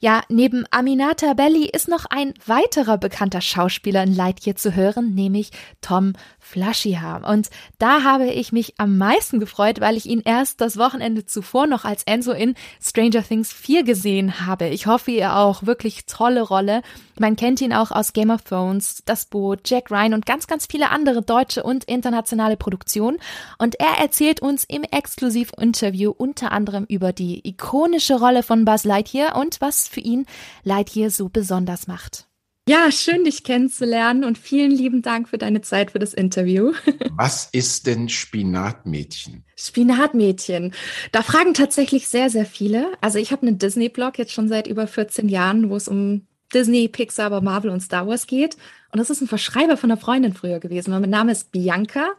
[0.04, 5.52] Ja, neben Aminata Belli ist noch ein weiterer bekannter Schauspieler in Lightyear zu hören, nämlich
[5.80, 7.18] Tom Flashiha.
[7.18, 11.68] Und da habe ich mich am meisten gefreut, weil ich ihn erst das Wochenende zuvor
[11.68, 14.66] noch als Enzo in Stranger Things 4 gesehen habe.
[14.66, 15.66] Ich hoffe, ihr auch.
[15.66, 16.82] Wirklich tolle Rolle.
[17.16, 20.66] Man kennt ihn auch aus Game of Thrones, Das Boot, Jack Ryan und ganz, ganz
[20.66, 23.18] viele andere deutsche und internationale Produktionen.
[23.58, 29.36] Und er erzählt uns im Exklusiv-Interview unter anderem über die ikonische Rolle von Buzz Lightyear
[29.36, 30.26] und was für ihn
[30.64, 32.26] Lightyear so besonders macht.
[32.68, 36.72] Ja, schön, dich kennenzulernen und vielen lieben Dank für deine Zeit für das Interview.
[37.16, 39.42] Was ist denn Spinatmädchen?
[39.56, 40.72] Spinatmädchen.
[41.10, 42.92] Da fragen tatsächlich sehr, sehr viele.
[43.00, 46.86] Also ich habe einen Disney-Blog jetzt schon seit über 14 Jahren, wo es um Disney,
[46.86, 48.56] Pixar, aber Marvel und Star Wars geht.
[48.92, 50.92] Und das ist ein Verschreiber von einer Freundin früher gewesen.
[50.92, 52.12] Mein Name ist Bianca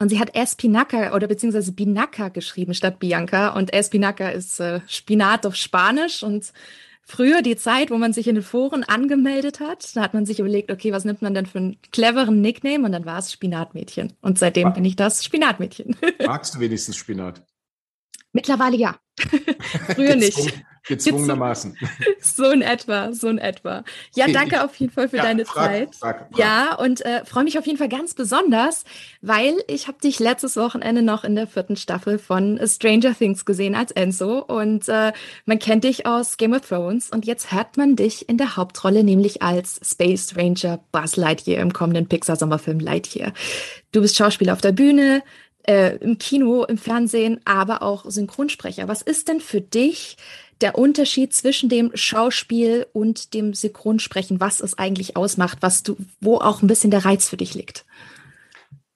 [0.00, 3.48] und sie hat Espinaca oder beziehungsweise Binaca geschrieben statt Bianca.
[3.48, 6.52] Und Espinaca ist äh, Spinat auf Spanisch und
[7.02, 9.96] früher die Zeit, wo man sich in den Foren angemeldet hat.
[9.96, 12.84] Da hat man sich überlegt, okay, was nimmt man denn für einen cleveren Nickname?
[12.84, 14.12] Und dann war es Spinatmädchen.
[14.20, 15.96] Und seitdem bin ich das Spinatmädchen.
[16.26, 17.44] Magst du wenigstens Spinat?
[18.32, 19.00] Mittlerweile ja.
[19.94, 20.62] Früher nicht.
[20.88, 21.76] Gezwungenermaßen.
[22.20, 23.84] So in etwa, so in etwa.
[24.14, 25.94] Ja, danke auf jeden Fall für ja, deine frag, Zeit.
[25.94, 26.38] Frag, frag.
[26.38, 28.84] Ja, und äh, freue mich auf jeden Fall ganz besonders,
[29.22, 33.74] weil ich habe dich letztes Wochenende noch in der vierten Staffel von Stranger Things gesehen
[33.74, 35.12] als Enzo und äh,
[35.46, 39.04] man kennt dich aus Game of Thrones und jetzt hört man dich in der Hauptrolle,
[39.04, 43.32] nämlich als Space Ranger Buzz Lightyear im kommenden Pixar-Sommerfilm Lightyear.
[43.92, 45.22] Du bist Schauspieler auf der Bühne,
[45.68, 48.88] äh, im Kino, im Fernsehen, aber auch Synchronsprecher.
[48.88, 50.16] Was ist denn für dich
[50.60, 56.36] der Unterschied zwischen dem Schauspiel und dem Synchronsprechen, was es eigentlich ausmacht, was du, wo
[56.36, 57.84] auch ein bisschen der Reiz für dich liegt?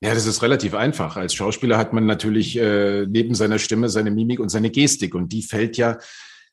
[0.01, 1.17] Ja, das ist relativ einfach.
[1.17, 5.33] Als Schauspieler hat man natürlich äh, neben seiner Stimme seine Mimik und seine Gestik und
[5.33, 5.99] die fällt ja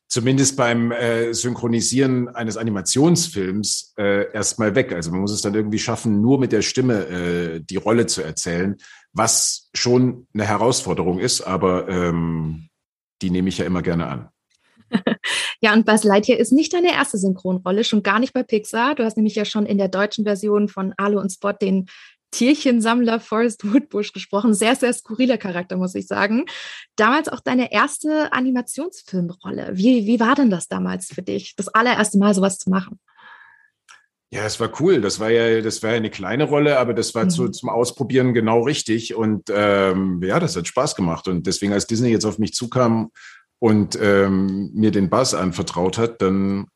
[0.06, 4.92] zumindest beim äh, Synchronisieren eines Animationsfilms äh, erstmal weg.
[4.92, 8.22] Also man muss es dann irgendwie schaffen, nur mit der Stimme äh, die Rolle zu
[8.22, 8.76] erzählen,
[9.12, 12.68] was schon eine Herausforderung ist, aber ähm,
[13.22, 14.28] die nehme ich ja immer gerne an.
[15.60, 18.94] ja, und Buzz Lightyear ist nicht deine erste Synchronrolle, schon gar nicht bei Pixar.
[18.94, 21.86] Du hast nämlich ja schon in der deutschen Version von Alu und Spot den
[22.30, 24.54] Tierchensammler Forrest Woodbush gesprochen.
[24.54, 26.44] Sehr, sehr skurriler Charakter, muss ich sagen.
[26.96, 29.70] Damals auch deine erste Animationsfilmrolle.
[29.74, 33.00] Wie, wie war denn das damals für dich, das allererste Mal sowas zu machen?
[34.32, 35.00] Ja, es war cool.
[35.00, 37.30] Das war ja, das war ja eine kleine Rolle, aber das war mhm.
[37.30, 39.16] zu, zum Ausprobieren genau richtig.
[39.16, 41.26] Und ähm, ja, das hat Spaß gemacht.
[41.26, 43.10] Und deswegen, als Disney jetzt auf mich zukam
[43.60, 46.66] und ähm, mir den Bass anvertraut hat, dann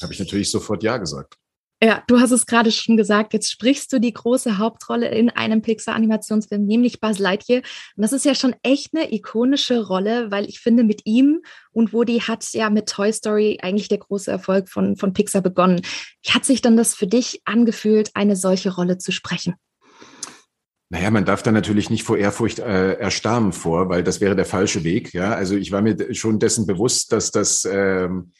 [0.00, 1.36] habe ich natürlich sofort Ja gesagt.
[1.82, 5.62] Ja, du hast es gerade schon gesagt, jetzt sprichst du die große Hauptrolle in einem
[5.62, 7.62] Pixar-Animationsfilm, nämlich Buzz Lightyear.
[7.96, 11.40] Und das ist ja schon echt eine ikonische Rolle, weil ich finde, mit ihm
[11.72, 15.80] und Woody hat ja mit Toy Story eigentlich der große Erfolg von, von Pixar begonnen.
[16.22, 19.54] Wie hat sich dann das für dich angefühlt, eine solche Rolle zu sprechen?
[20.92, 24.44] Naja, man darf da natürlich nicht vor Ehrfurcht äh, erstarren vor, weil das wäre der
[24.44, 25.12] falsche Weg.
[25.14, 28.32] Ja, also ich war mir schon dessen bewusst, dass das, ähm,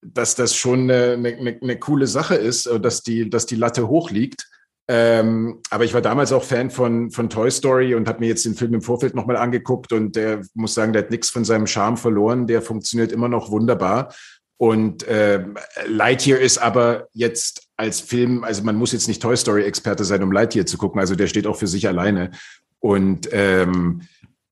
[0.00, 4.10] dass das schon eine, eine, eine coole Sache ist, dass die, dass die Latte hoch
[4.10, 4.48] liegt.
[4.88, 8.46] Ähm, aber ich war damals auch Fan von, von Toy Story und habe mir jetzt
[8.46, 11.66] den Film im Vorfeld nochmal angeguckt und der muss sagen, der hat nichts von seinem
[11.66, 12.46] Charme verloren.
[12.46, 14.14] Der funktioniert immer noch wunderbar.
[14.56, 15.44] Und äh,
[15.86, 20.32] Lightyear ist aber jetzt als Film, also man muss jetzt nicht Toy Story-Experte sein, um
[20.32, 21.00] Lightyear zu gucken.
[21.00, 22.30] Also der steht auch für sich alleine.
[22.78, 24.02] Und ähm,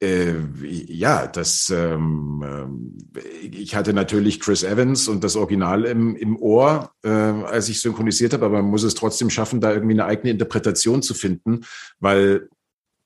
[0.02, 2.42] äh, ja, das ähm,
[3.14, 7.80] äh, ich hatte natürlich Chris Evans und das Original im, im Ohr, äh, als ich
[7.80, 11.60] synchronisiert habe, aber man muss es trotzdem schaffen, da irgendwie eine eigene Interpretation zu finden,
[12.00, 12.48] weil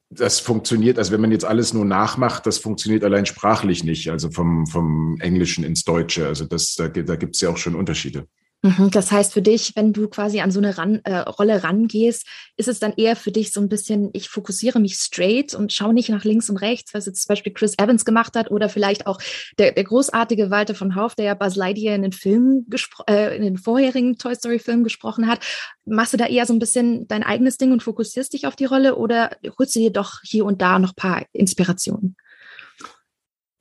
[0.09, 4.31] das funktioniert, also wenn man jetzt alles nur nachmacht, das funktioniert allein sprachlich nicht, also
[4.31, 6.27] vom, vom Englischen ins Deutsche.
[6.27, 8.27] Also das, da, da gibt es ja auch schon Unterschiede.
[8.67, 12.27] Mhm, das heißt für dich, wenn du quasi an so eine ran, äh, Rolle rangehst,
[12.57, 15.95] ist es dann eher für dich so ein bisschen, ich fokussiere mich straight und schaue
[15.95, 19.07] nicht nach links und rechts, was jetzt zum Beispiel Chris Evans gemacht hat oder vielleicht
[19.07, 19.21] auch
[19.59, 22.67] der, der großartige Walter von Hauf, der ja Buzz Lightyear in den Film
[23.09, 25.41] äh, in den vorherigen Toy Story Film gesprochen hat.
[25.85, 28.65] Machst du da eher so ein bisschen dein eigenes Ding und fokussierst dich auf die
[28.65, 32.17] Rolle oder holst du dir doch hier und da noch ein paar Inspirationen?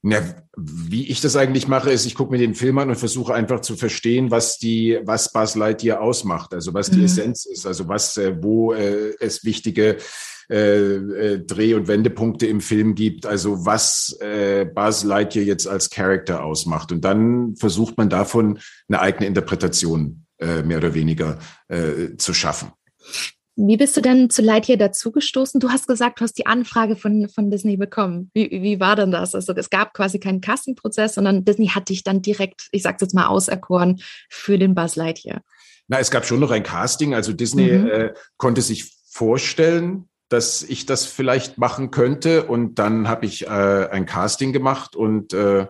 [0.07, 0.21] Na,
[0.55, 3.61] wie ich das eigentlich mache, ist, ich gucke mir den Film an und versuche einfach
[3.61, 7.05] zu verstehen, was die, was Buzz Lightyear ausmacht, also was die mhm.
[7.05, 9.97] Essenz ist, also was, äh, wo äh, es wichtige
[10.47, 15.89] äh, äh, Dreh- und Wendepunkte im Film gibt, also was äh, Buzz Lightyear jetzt als
[15.89, 16.91] Charakter ausmacht.
[16.91, 22.71] Und dann versucht man davon eine eigene Interpretation äh, mehr oder weniger äh, zu schaffen.
[23.57, 25.61] Wie bist du denn zu Lightyear dazugestoßen?
[25.61, 28.29] Du hast gesagt, du hast die Anfrage von, von Disney bekommen.
[28.33, 29.33] Wie, wie war denn das?
[29.33, 33.15] Also es gab quasi keinen Castingprozess, sondern Disney hat dich dann direkt, ich sag's jetzt
[33.15, 35.41] mal, auserkoren für den Buzz Lightyear.
[35.87, 37.13] Na, es gab schon noch ein Casting.
[37.13, 37.87] Also Disney mhm.
[37.87, 42.43] äh, konnte sich vorstellen, dass ich das vielleicht machen könnte.
[42.43, 45.67] Und dann habe ich äh, ein Casting gemacht und äh,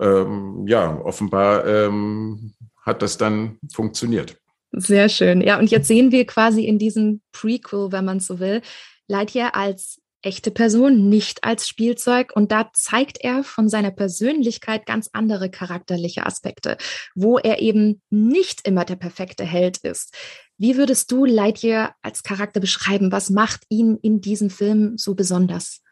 [0.00, 4.38] ähm, ja, offenbar ähm, hat das dann funktioniert.
[4.72, 5.40] Sehr schön.
[5.40, 8.60] Ja, und jetzt sehen wir quasi in diesem Prequel, wenn man so will,
[9.06, 12.32] Lightyear als echte Person, nicht als Spielzeug.
[12.34, 16.76] Und da zeigt er von seiner Persönlichkeit ganz andere charakterliche Aspekte,
[17.14, 20.14] wo er eben nicht immer der perfekte Held ist.
[20.58, 23.12] Wie würdest du Lightyear als Charakter beschreiben?
[23.12, 25.82] Was macht ihn in diesem Film so besonders?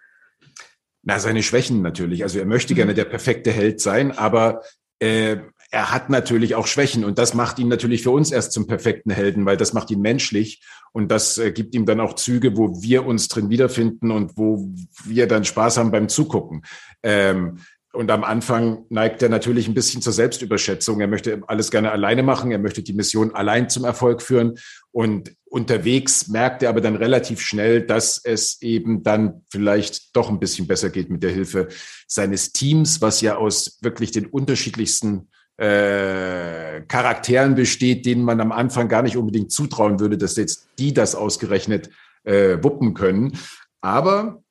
[1.02, 2.24] Na, seine Schwächen natürlich.
[2.24, 2.96] Also er möchte gerne mhm.
[2.96, 4.62] der perfekte Held sein, aber
[4.98, 5.36] äh,
[5.70, 9.10] er hat natürlich auch Schwächen und das macht ihn natürlich für uns erst zum perfekten
[9.10, 10.62] Helden, weil das macht ihn menschlich
[10.92, 14.68] und das äh, gibt ihm dann auch Züge, wo wir uns drin wiederfinden und wo
[15.04, 16.62] wir dann Spaß haben beim Zugucken.
[17.02, 17.58] Ähm,
[17.96, 21.00] und am Anfang neigt er natürlich ein bisschen zur Selbstüberschätzung.
[21.00, 22.50] Er möchte alles gerne alleine machen.
[22.50, 24.58] Er möchte die Mission allein zum Erfolg führen.
[24.92, 30.38] Und unterwegs merkt er aber dann relativ schnell, dass es eben dann vielleicht doch ein
[30.38, 31.68] bisschen besser geht mit der Hilfe
[32.06, 38.88] seines Teams, was ja aus wirklich den unterschiedlichsten äh, Charakteren besteht, denen man am Anfang
[38.88, 41.90] gar nicht unbedingt zutrauen würde, dass jetzt die das ausgerechnet
[42.24, 43.38] äh, wuppen können.
[43.80, 44.42] Aber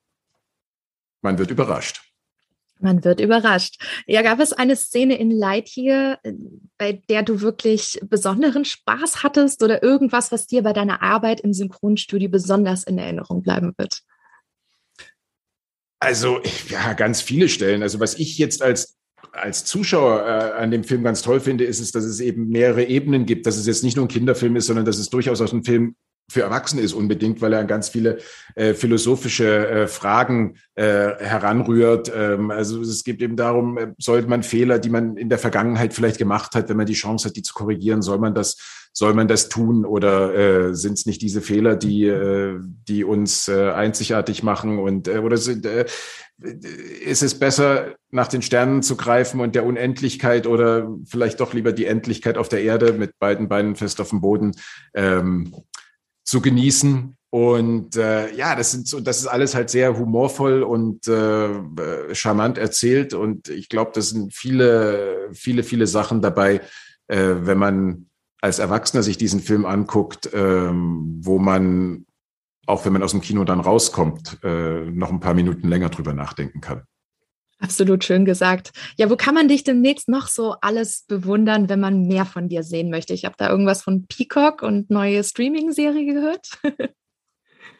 [1.21, 2.01] man wird überrascht.
[2.79, 3.81] Man wird überrascht.
[4.05, 6.33] Ja, gab es eine Szene in Lightyear, äh,
[6.77, 11.53] bei der du wirklich besonderen Spaß hattest oder irgendwas, was dir bei deiner Arbeit im
[11.53, 14.01] Synchronstudio besonders in Erinnerung bleiben wird?
[15.99, 17.81] Also, ja, ganz viele Stellen.
[17.81, 18.94] Also, was ich jetzt als
[19.35, 22.83] als Zuschauer äh, an dem Film ganz toll finde, ist es, dass es eben mehrere
[22.83, 25.51] Ebenen gibt, dass es jetzt nicht nur ein Kinderfilm ist, sondern dass es durchaus auch
[25.51, 25.95] ein Film
[26.29, 28.17] für Erwachsene ist unbedingt, weil er an ganz viele
[28.55, 32.11] äh, philosophische äh, Fragen äh, heranrührt.
[32.15, 35.93] Ähm, also es geht eben darum, äh, sollte man Fehler, die man in der Vergangenheit
[35.93, 38.57] vielleicht gemacht hat, wenn man die Chance hat, die zu korrigieren, soll man das,
[38.91, 43.47] soll man das tun oder äh, sind es nicht diese Fehler, die, äh, die uns
[43.47, 45.85] äh, einzigartig machen und äh, oder sind, äh,
[47.05, 51.71] ist es besser, nach den Sternen zu greifen und der Unendlichkeit oder vielleicht doch lieber
[51.71, 54.51] die Endlichkeit auf der Erde mit beiden Beinen fest auf dem Boden?
[54.93, 55.53] Ähm,
[56.25, 57.15] zu genießen.
[57.29, 62.15] Und äh, ja, das sind so, das ist alles halt sehr humorvoll und äh, äh
[62.15, 63.13] charmant erzählt.
[63.13, 66.61] Und ich glaube, das sind viele, viele, viele Sachen dabei,
[67.07, 68.05] äh, wenn man
[68.41, 72.05] als Erwachsener sich diesen Film anguckt, ähm, wo man,
[72.67, 76.13] auch wenn man aus dem Kino dann rauskommt, äh, noch ein paar Minuten länger drüber
[76.13, 76.83] nachdenken kann.
[77.59, 78.71] Absolut schön gesagt.
[78.97, 82.63] Ja, wo kann man dich demnächst noch so alles bewundern, wenn man mehr von dir
[82.63, 83.13] sehen möchte?
[83.13, 86.49] Ich habe da irgendwas von Peacock und neue Streaming-Serie gehört.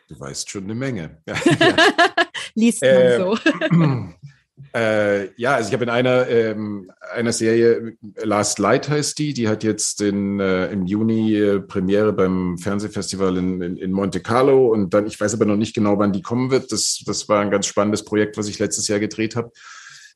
[0.08, 1.22] Du weißt schon eine Menge.
[2.56, 3.38] Liest man äh, so.
[4.74, 9.50] Äh, ja, also ich habe in einer, ähm, einer Serie, Last Light heißt die, die
[9.50, 14.68] hat jetzt in, äh, im Juni äh, Premiere beim Fernsehfestival in, in, in, Monte Carlo
[14.72, 16.72] und dann, ich weiß aber noch nicht genau, wann die kommen wird.
[16.72, 19.52] Das, das war ein ganz spannendes Projekt, was ich letztes Jahr gedreht habe.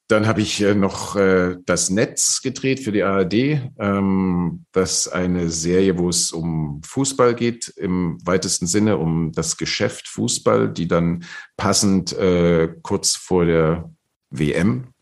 [0.08, 3.62] Dann habe ich äh, noch äh, das Netz gedreht für die ARD.
[3.78, 9.58] Ähm, das ist eine Serie, wo es um Fußball geht, im weitesten Sinne um das
[9.58, 11.26] Geschäft Fußball, die dann
[11.58, 13.92] passend äh, kurz vor der
[14.30, 14.94] WM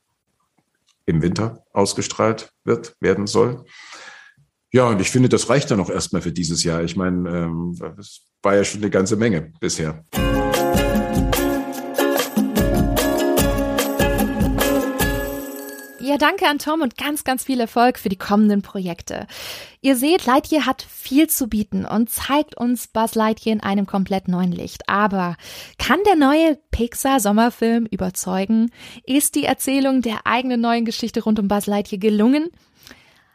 [1.06, 3.66] im Winter ausgestrahlt wird, werden soll.
[4.72, 6.84] Ja, und ich finde, das reicht dann auch erstmal für dieses Jahr.
[6.84, 10.06] Ich meine, ähm, das war ja schon eine ganze Menge bisher.
[16.18, 19.28] Danke an Tom und ganz, ganz viel Erfolg für die kommenden Projekte.
[19.82, 24.28] Ihr seht, Lightyear hat viel zu bieten und zeigt uns Buzz Lightyear in einem komplett
[24.28, 24.90] neuen Licht.
[24.90, 25.38] Aber
[25.78, 28.72] kann der neue Pixar-Sommerfilm überzeugen?
[29.04, 32.50] Ist die Erzählung der eigenen neuen Geschichte rund um Buzz Lightyear gelungen?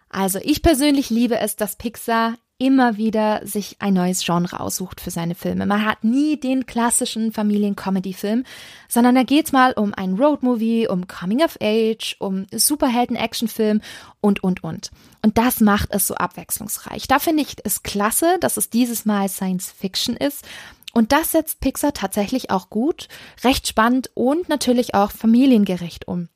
[0.09, 5.11] Also ich persönlich liebe es, dass Pixar immer wieder sich ein neues Genre aussucht für
[5.11, 5.67] seine Filme.
[5.67, 8.45] Man hat nie den klassischen Familien-Comedy-Film,
[8.87, 13.81] sondern da geht's mal um ein Roadmovie, um Coming of Age, um Superhelden-Action-Film
[14.21, 14.93] und, und, und.
[15.23, 17.09] Und das macht es so abwechslungsreich.
[17.09, 20.47] Da finde ich es klasse, dass es dieses Mal Science Fiction ist.
[20.93, 23.09] Und das setzt Pixar tatsächlich auch gut,
[23.43, 26.29] recht spannend und natürlich auch familiengerecht um.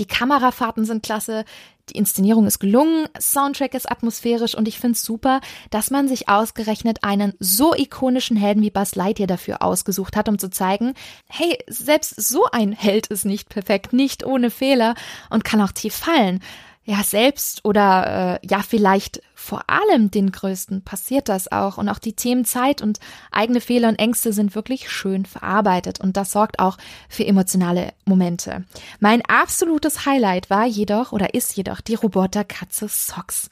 [0.00, 1.44] Die Kamerafahrten sind klasse,
[1.90, 6.28] die Inszenierung ist gelungen, Soundtrack ist atmosphärisch und ich finde es super, dass man sich
[6.28, 10.94] ausgerechnet einen so ikonischen Helden wie Buzz Lightyear dafür ausgesucht hat, um zu zeigen,
[11.28, 14.94] hey, selbst so ein Held ist nicht perfekt, nicht ohne Fehler
[15.30, 16.40] und kann auch tief fallen
[16.84, 21.98] ja selbst oder äh, ja vielleicht vor allem den Größten passiert das auch und auch
[21.98, 22.98] die Themen Zeit und
[23.30, 26.76] eigene Fehler und Ängste sind wirklich schön verarbeitet und das sorgt auch
[27.08, 28.64] für emotionale Momente.
[29.00, 33.50] Mein absolutes Highlight war jedoch oder ist jedoch die Roboterkatze Socks.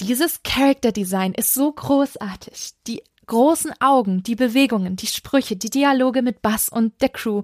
[0.00, 2.70] Dieses Character Design ist so großartig.
[2.86, 7.42] Die großen Augen, die Bewegungen, die Sprüche, die Dialoge mit Bass und der Crew.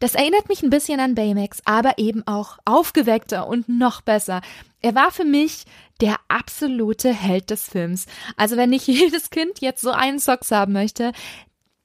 [0.00, 4.40] Das erinnert mich ein bisschen an Baymax, aber eben auch aufgeweckter und noch besser.
[4.82, 5.64] Er war für mich
[6.00, 8.06] der absolute Held des Films.
[8.36, 11.12] Also wenn nicht jedes Kind jetzt so einen Socks haben möchte,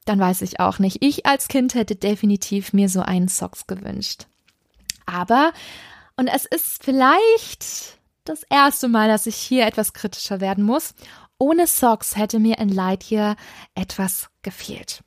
[0.06, 0.98] dann weiß ich auch nicht.
[1.02, 4.26] Ich als Kind hätte definitiv mir so einen Socks gewünscht.
[5.06, 5.54] Aber,
[6.16, 10.94] und es ist vielleicht das erste Mal, dass ich hier etwas kritischer werden muss
[11.42, 13.36] ohne Socks hätte mir in Lightyear
[13.74, 15.04] etwas gefehlt.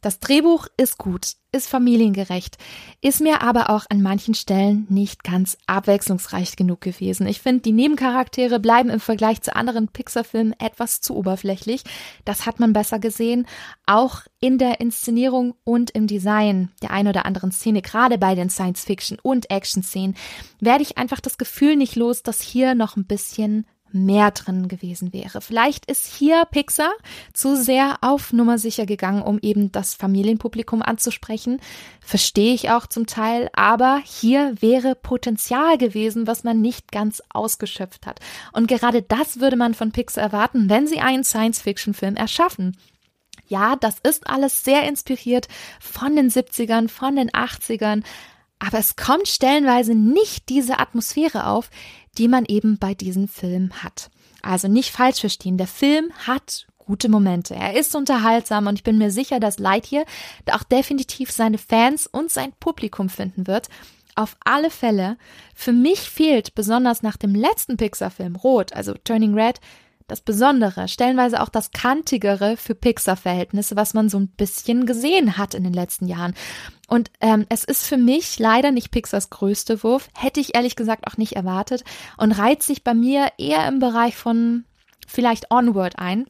[0.00, 2.58] Das Drehbuch ist gut, ist familiengerecht,
[3.00, 7.26] ist mir aber auch an manchen Stellen nicht ganz abwechslungsreich genug gewesen.
[7.26, 11.84] Ich finde, die Nebencharaktere bleiben im Vergleich zu anderen Pixar-Filmen etwas zu oberflächlich.
[12.24, 13.46] Das hat man besser gesehen,
[13.86, 18.50] auch in der Inszenierung und im Design der ein oder anderen Szene, gerade bei den
[18.50, 20.16] Science-Fiction- und Action-Szenen,
[20.60, 25.12] werde ich einfach das Gefühl nicht los, dass hier noch ein bisschen mehr drin gewesen
[25.12, 25.40] wäre.
[25.40, 26.92] Vielleicht ist hier Pixar
[27.32, 31.60] zu sehr auf Nummer sicher gegangen, um eben das Familienpublikum anzusprechen.
[32.00, 38.06] Verstehe ich auch zum Teil, aber hier wäre Potenzial gewesen, was man nicht ganz ausgeschöpft
[38.06, 38.20] hat.
[38.52, 42.76] Und gerade das würde man von Pixar erwarten, wenn sie einen Science-Fiction-Film erschaffen.
[43.46, 45.48] Ja, das ist alles sehr inspiriert
[45.80, 48.02] von den 70ern, von den 80ern,
[48.66, 51.70] aber es kommt stellenweise nicht diese Atmosphäre auf,
[52.16, 54.10] die man eben bei diesem Film hat.
[54.42, 57.54] Also nicht falsch verstehen, der Film hat gute Momente.
[57.54, 60.04] Er ist unterhaltsam und ich bin mir sicher, dass Lightyear
[60.50, 63.68] auch definitiv seine Fans und sein Publikum finden wird.
[64.16, 65.16] Auf alle Fälle,
[65.54, 69.60] für mich fehlt besonders nach dem letzten Pixar-Film Rot, also Turning Red,
[70.06, 75.54] das Besondere, stellenweise auch das Kantigere für Pixar-Verhältnisse, was man so ein bisschen gesehen hat
[75.54, 76.34] in den letzten Jahren.
[76.88, 81.06] Und ähm, es ist für mich leider nicht Pixars größte Wurf, hätte ich ehrlich gesagt
[81.06, 81.84] auch nicht erwartet
[82.18, 84.64] und reiht sich bei mir eher im Bereich von
[85.06, 86.26] vielleicht Onward ein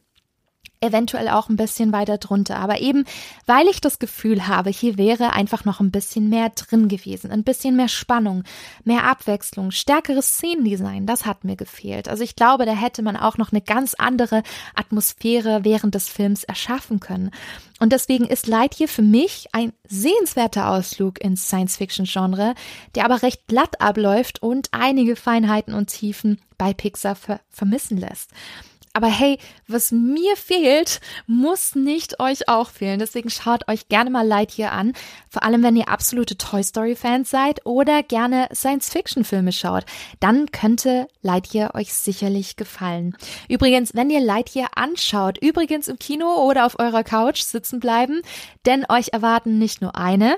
[0.85, 2.57] eventuell auch ein bisschen weiter drunter.
[2.57, 3.05] Aber eben,
[3.45, 7.43] weil ich das Gefühl habe, hier wäre einfach noch ein bisschen mehr drin gewesen, ein
[7.43, 8.43] bisschen mehr Spannung,
[8.83, 12.09] mehr Abwechslung, stärkeres Szenendesign, das hat mir gefehlt.
[12.09, 14.43] Also ich glaube, da hätte man auch noch eine ganz andere
[14.75, 17.31] Atmosphäre während des Films erschaffen können.
[17.79, 22.55] Und deswegen ist Lightyear für mich ein sehenswerter Ausflug ins Science-Fiction-Genre,
[22.95, 28.31] der aber recht glatt abläuft und einige Feinheiten und Tiefen bei Pixar ver vermissen lässt.
[28.95, 32.97] Aber hey, was mir fehlt, muss nicht euch auch fehlen.
[32.97, 34.93] Deswegen schaut euch gerne mal Lightyear an.
[35.29, 39.83] Vor allem, wenn ihr absolute Toy Story Fans seid oder gerne Science Fiction Filme schaut.
[40.21, 43.17] Dann könnte Lightyear euch sicherlich gefallen.
[43.49, 48.21] Übrigens, wenn ihr Lightyear anschaut, übrigens im Kino oder auf eurer Couch sitzen bleiben,
[48.65, 50.37] denn euch erwarten nicht nur eine,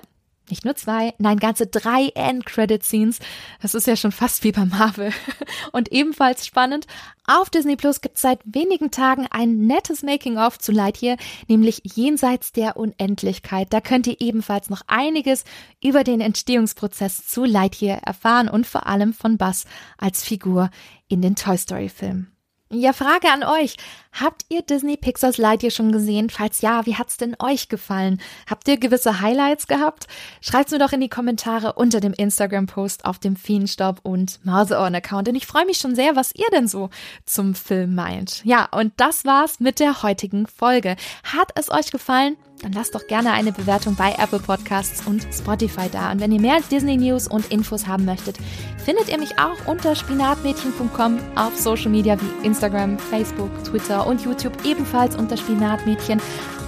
[0.50, 3.20] nicht nur zwei, nein, ganze drei End-Credit-Scenes.
[3.62, 5.12] Das ist ja schon fast wie bei Marvel.
[5.72, 6.88] Und ebenfalls spannend,
[7.26, 11.18] auf Disney Plus gibt es seit wenigen Tagen ein nettes Making-of zu Lightyear,
[11.48, 13.74] nämlich Jenseits der Unendlichkeit.
[13.74, 15.44] Da könnt ihr ebenfalls noch einiges
[15.84, 19.66] über den Entstehungsprozess zu Lightyear erfahren und vor allem von Buzz
[19.98, 20.70] als Figur
[21.10, 22.37] in den Toy Story-Filmen.
[22.70, 23.78] Ja, Frage an euch.
[24.12, 26.30] Habt ihr Disney Pixars Lightyear schon gesehen?
[26.30, 28.20] Falls ja, wie hat's denn euch gefallen?
[28.50, 30.08] Habt ihr gewisse Highlights gehabt?
[30.42, 35.30] Schreibt's mir doch in die Kommentare unter dem Instagram-Post auf dem Feenstaub und Mauseohren-Account.
[35.30, 36.90] Und ich freue mich schon sehr, was ihr denn so
[37.26, 38.44] zum Film meint.
[38.44, 40.98] Ja, und das war's mit der heutigen Folge.
[41.24, 42.36] Hat es euch gefallen?
[42.62, 46.12] Dann lasst doch gerne eine Bewertung bei Apple Podcasts und Spotify da.
[46.12, 48.38] Und wenn ihr mehr Disney News und Infos haben möchtet,
[48.84, 54.54] findet ihr mich auch unter spinatmädchen.com auf Social Media wie Instagram, Facebook, Twitter und YouTube
[54.66, 56.22] ebenfalls unter Spinatmädchen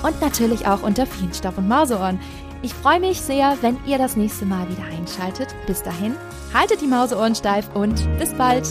[0.03, 2.19] und natürlich auch unter Feenstaub und Mauseohren.
[2.61, 5.55] Ich freue mich sehr, wenn ihr das nächste Mal wieder einschaltet.
[5.65, 6.15] Bis dahin,
[6.53, 8.67] haltet die Mauseohren steif und bis bald.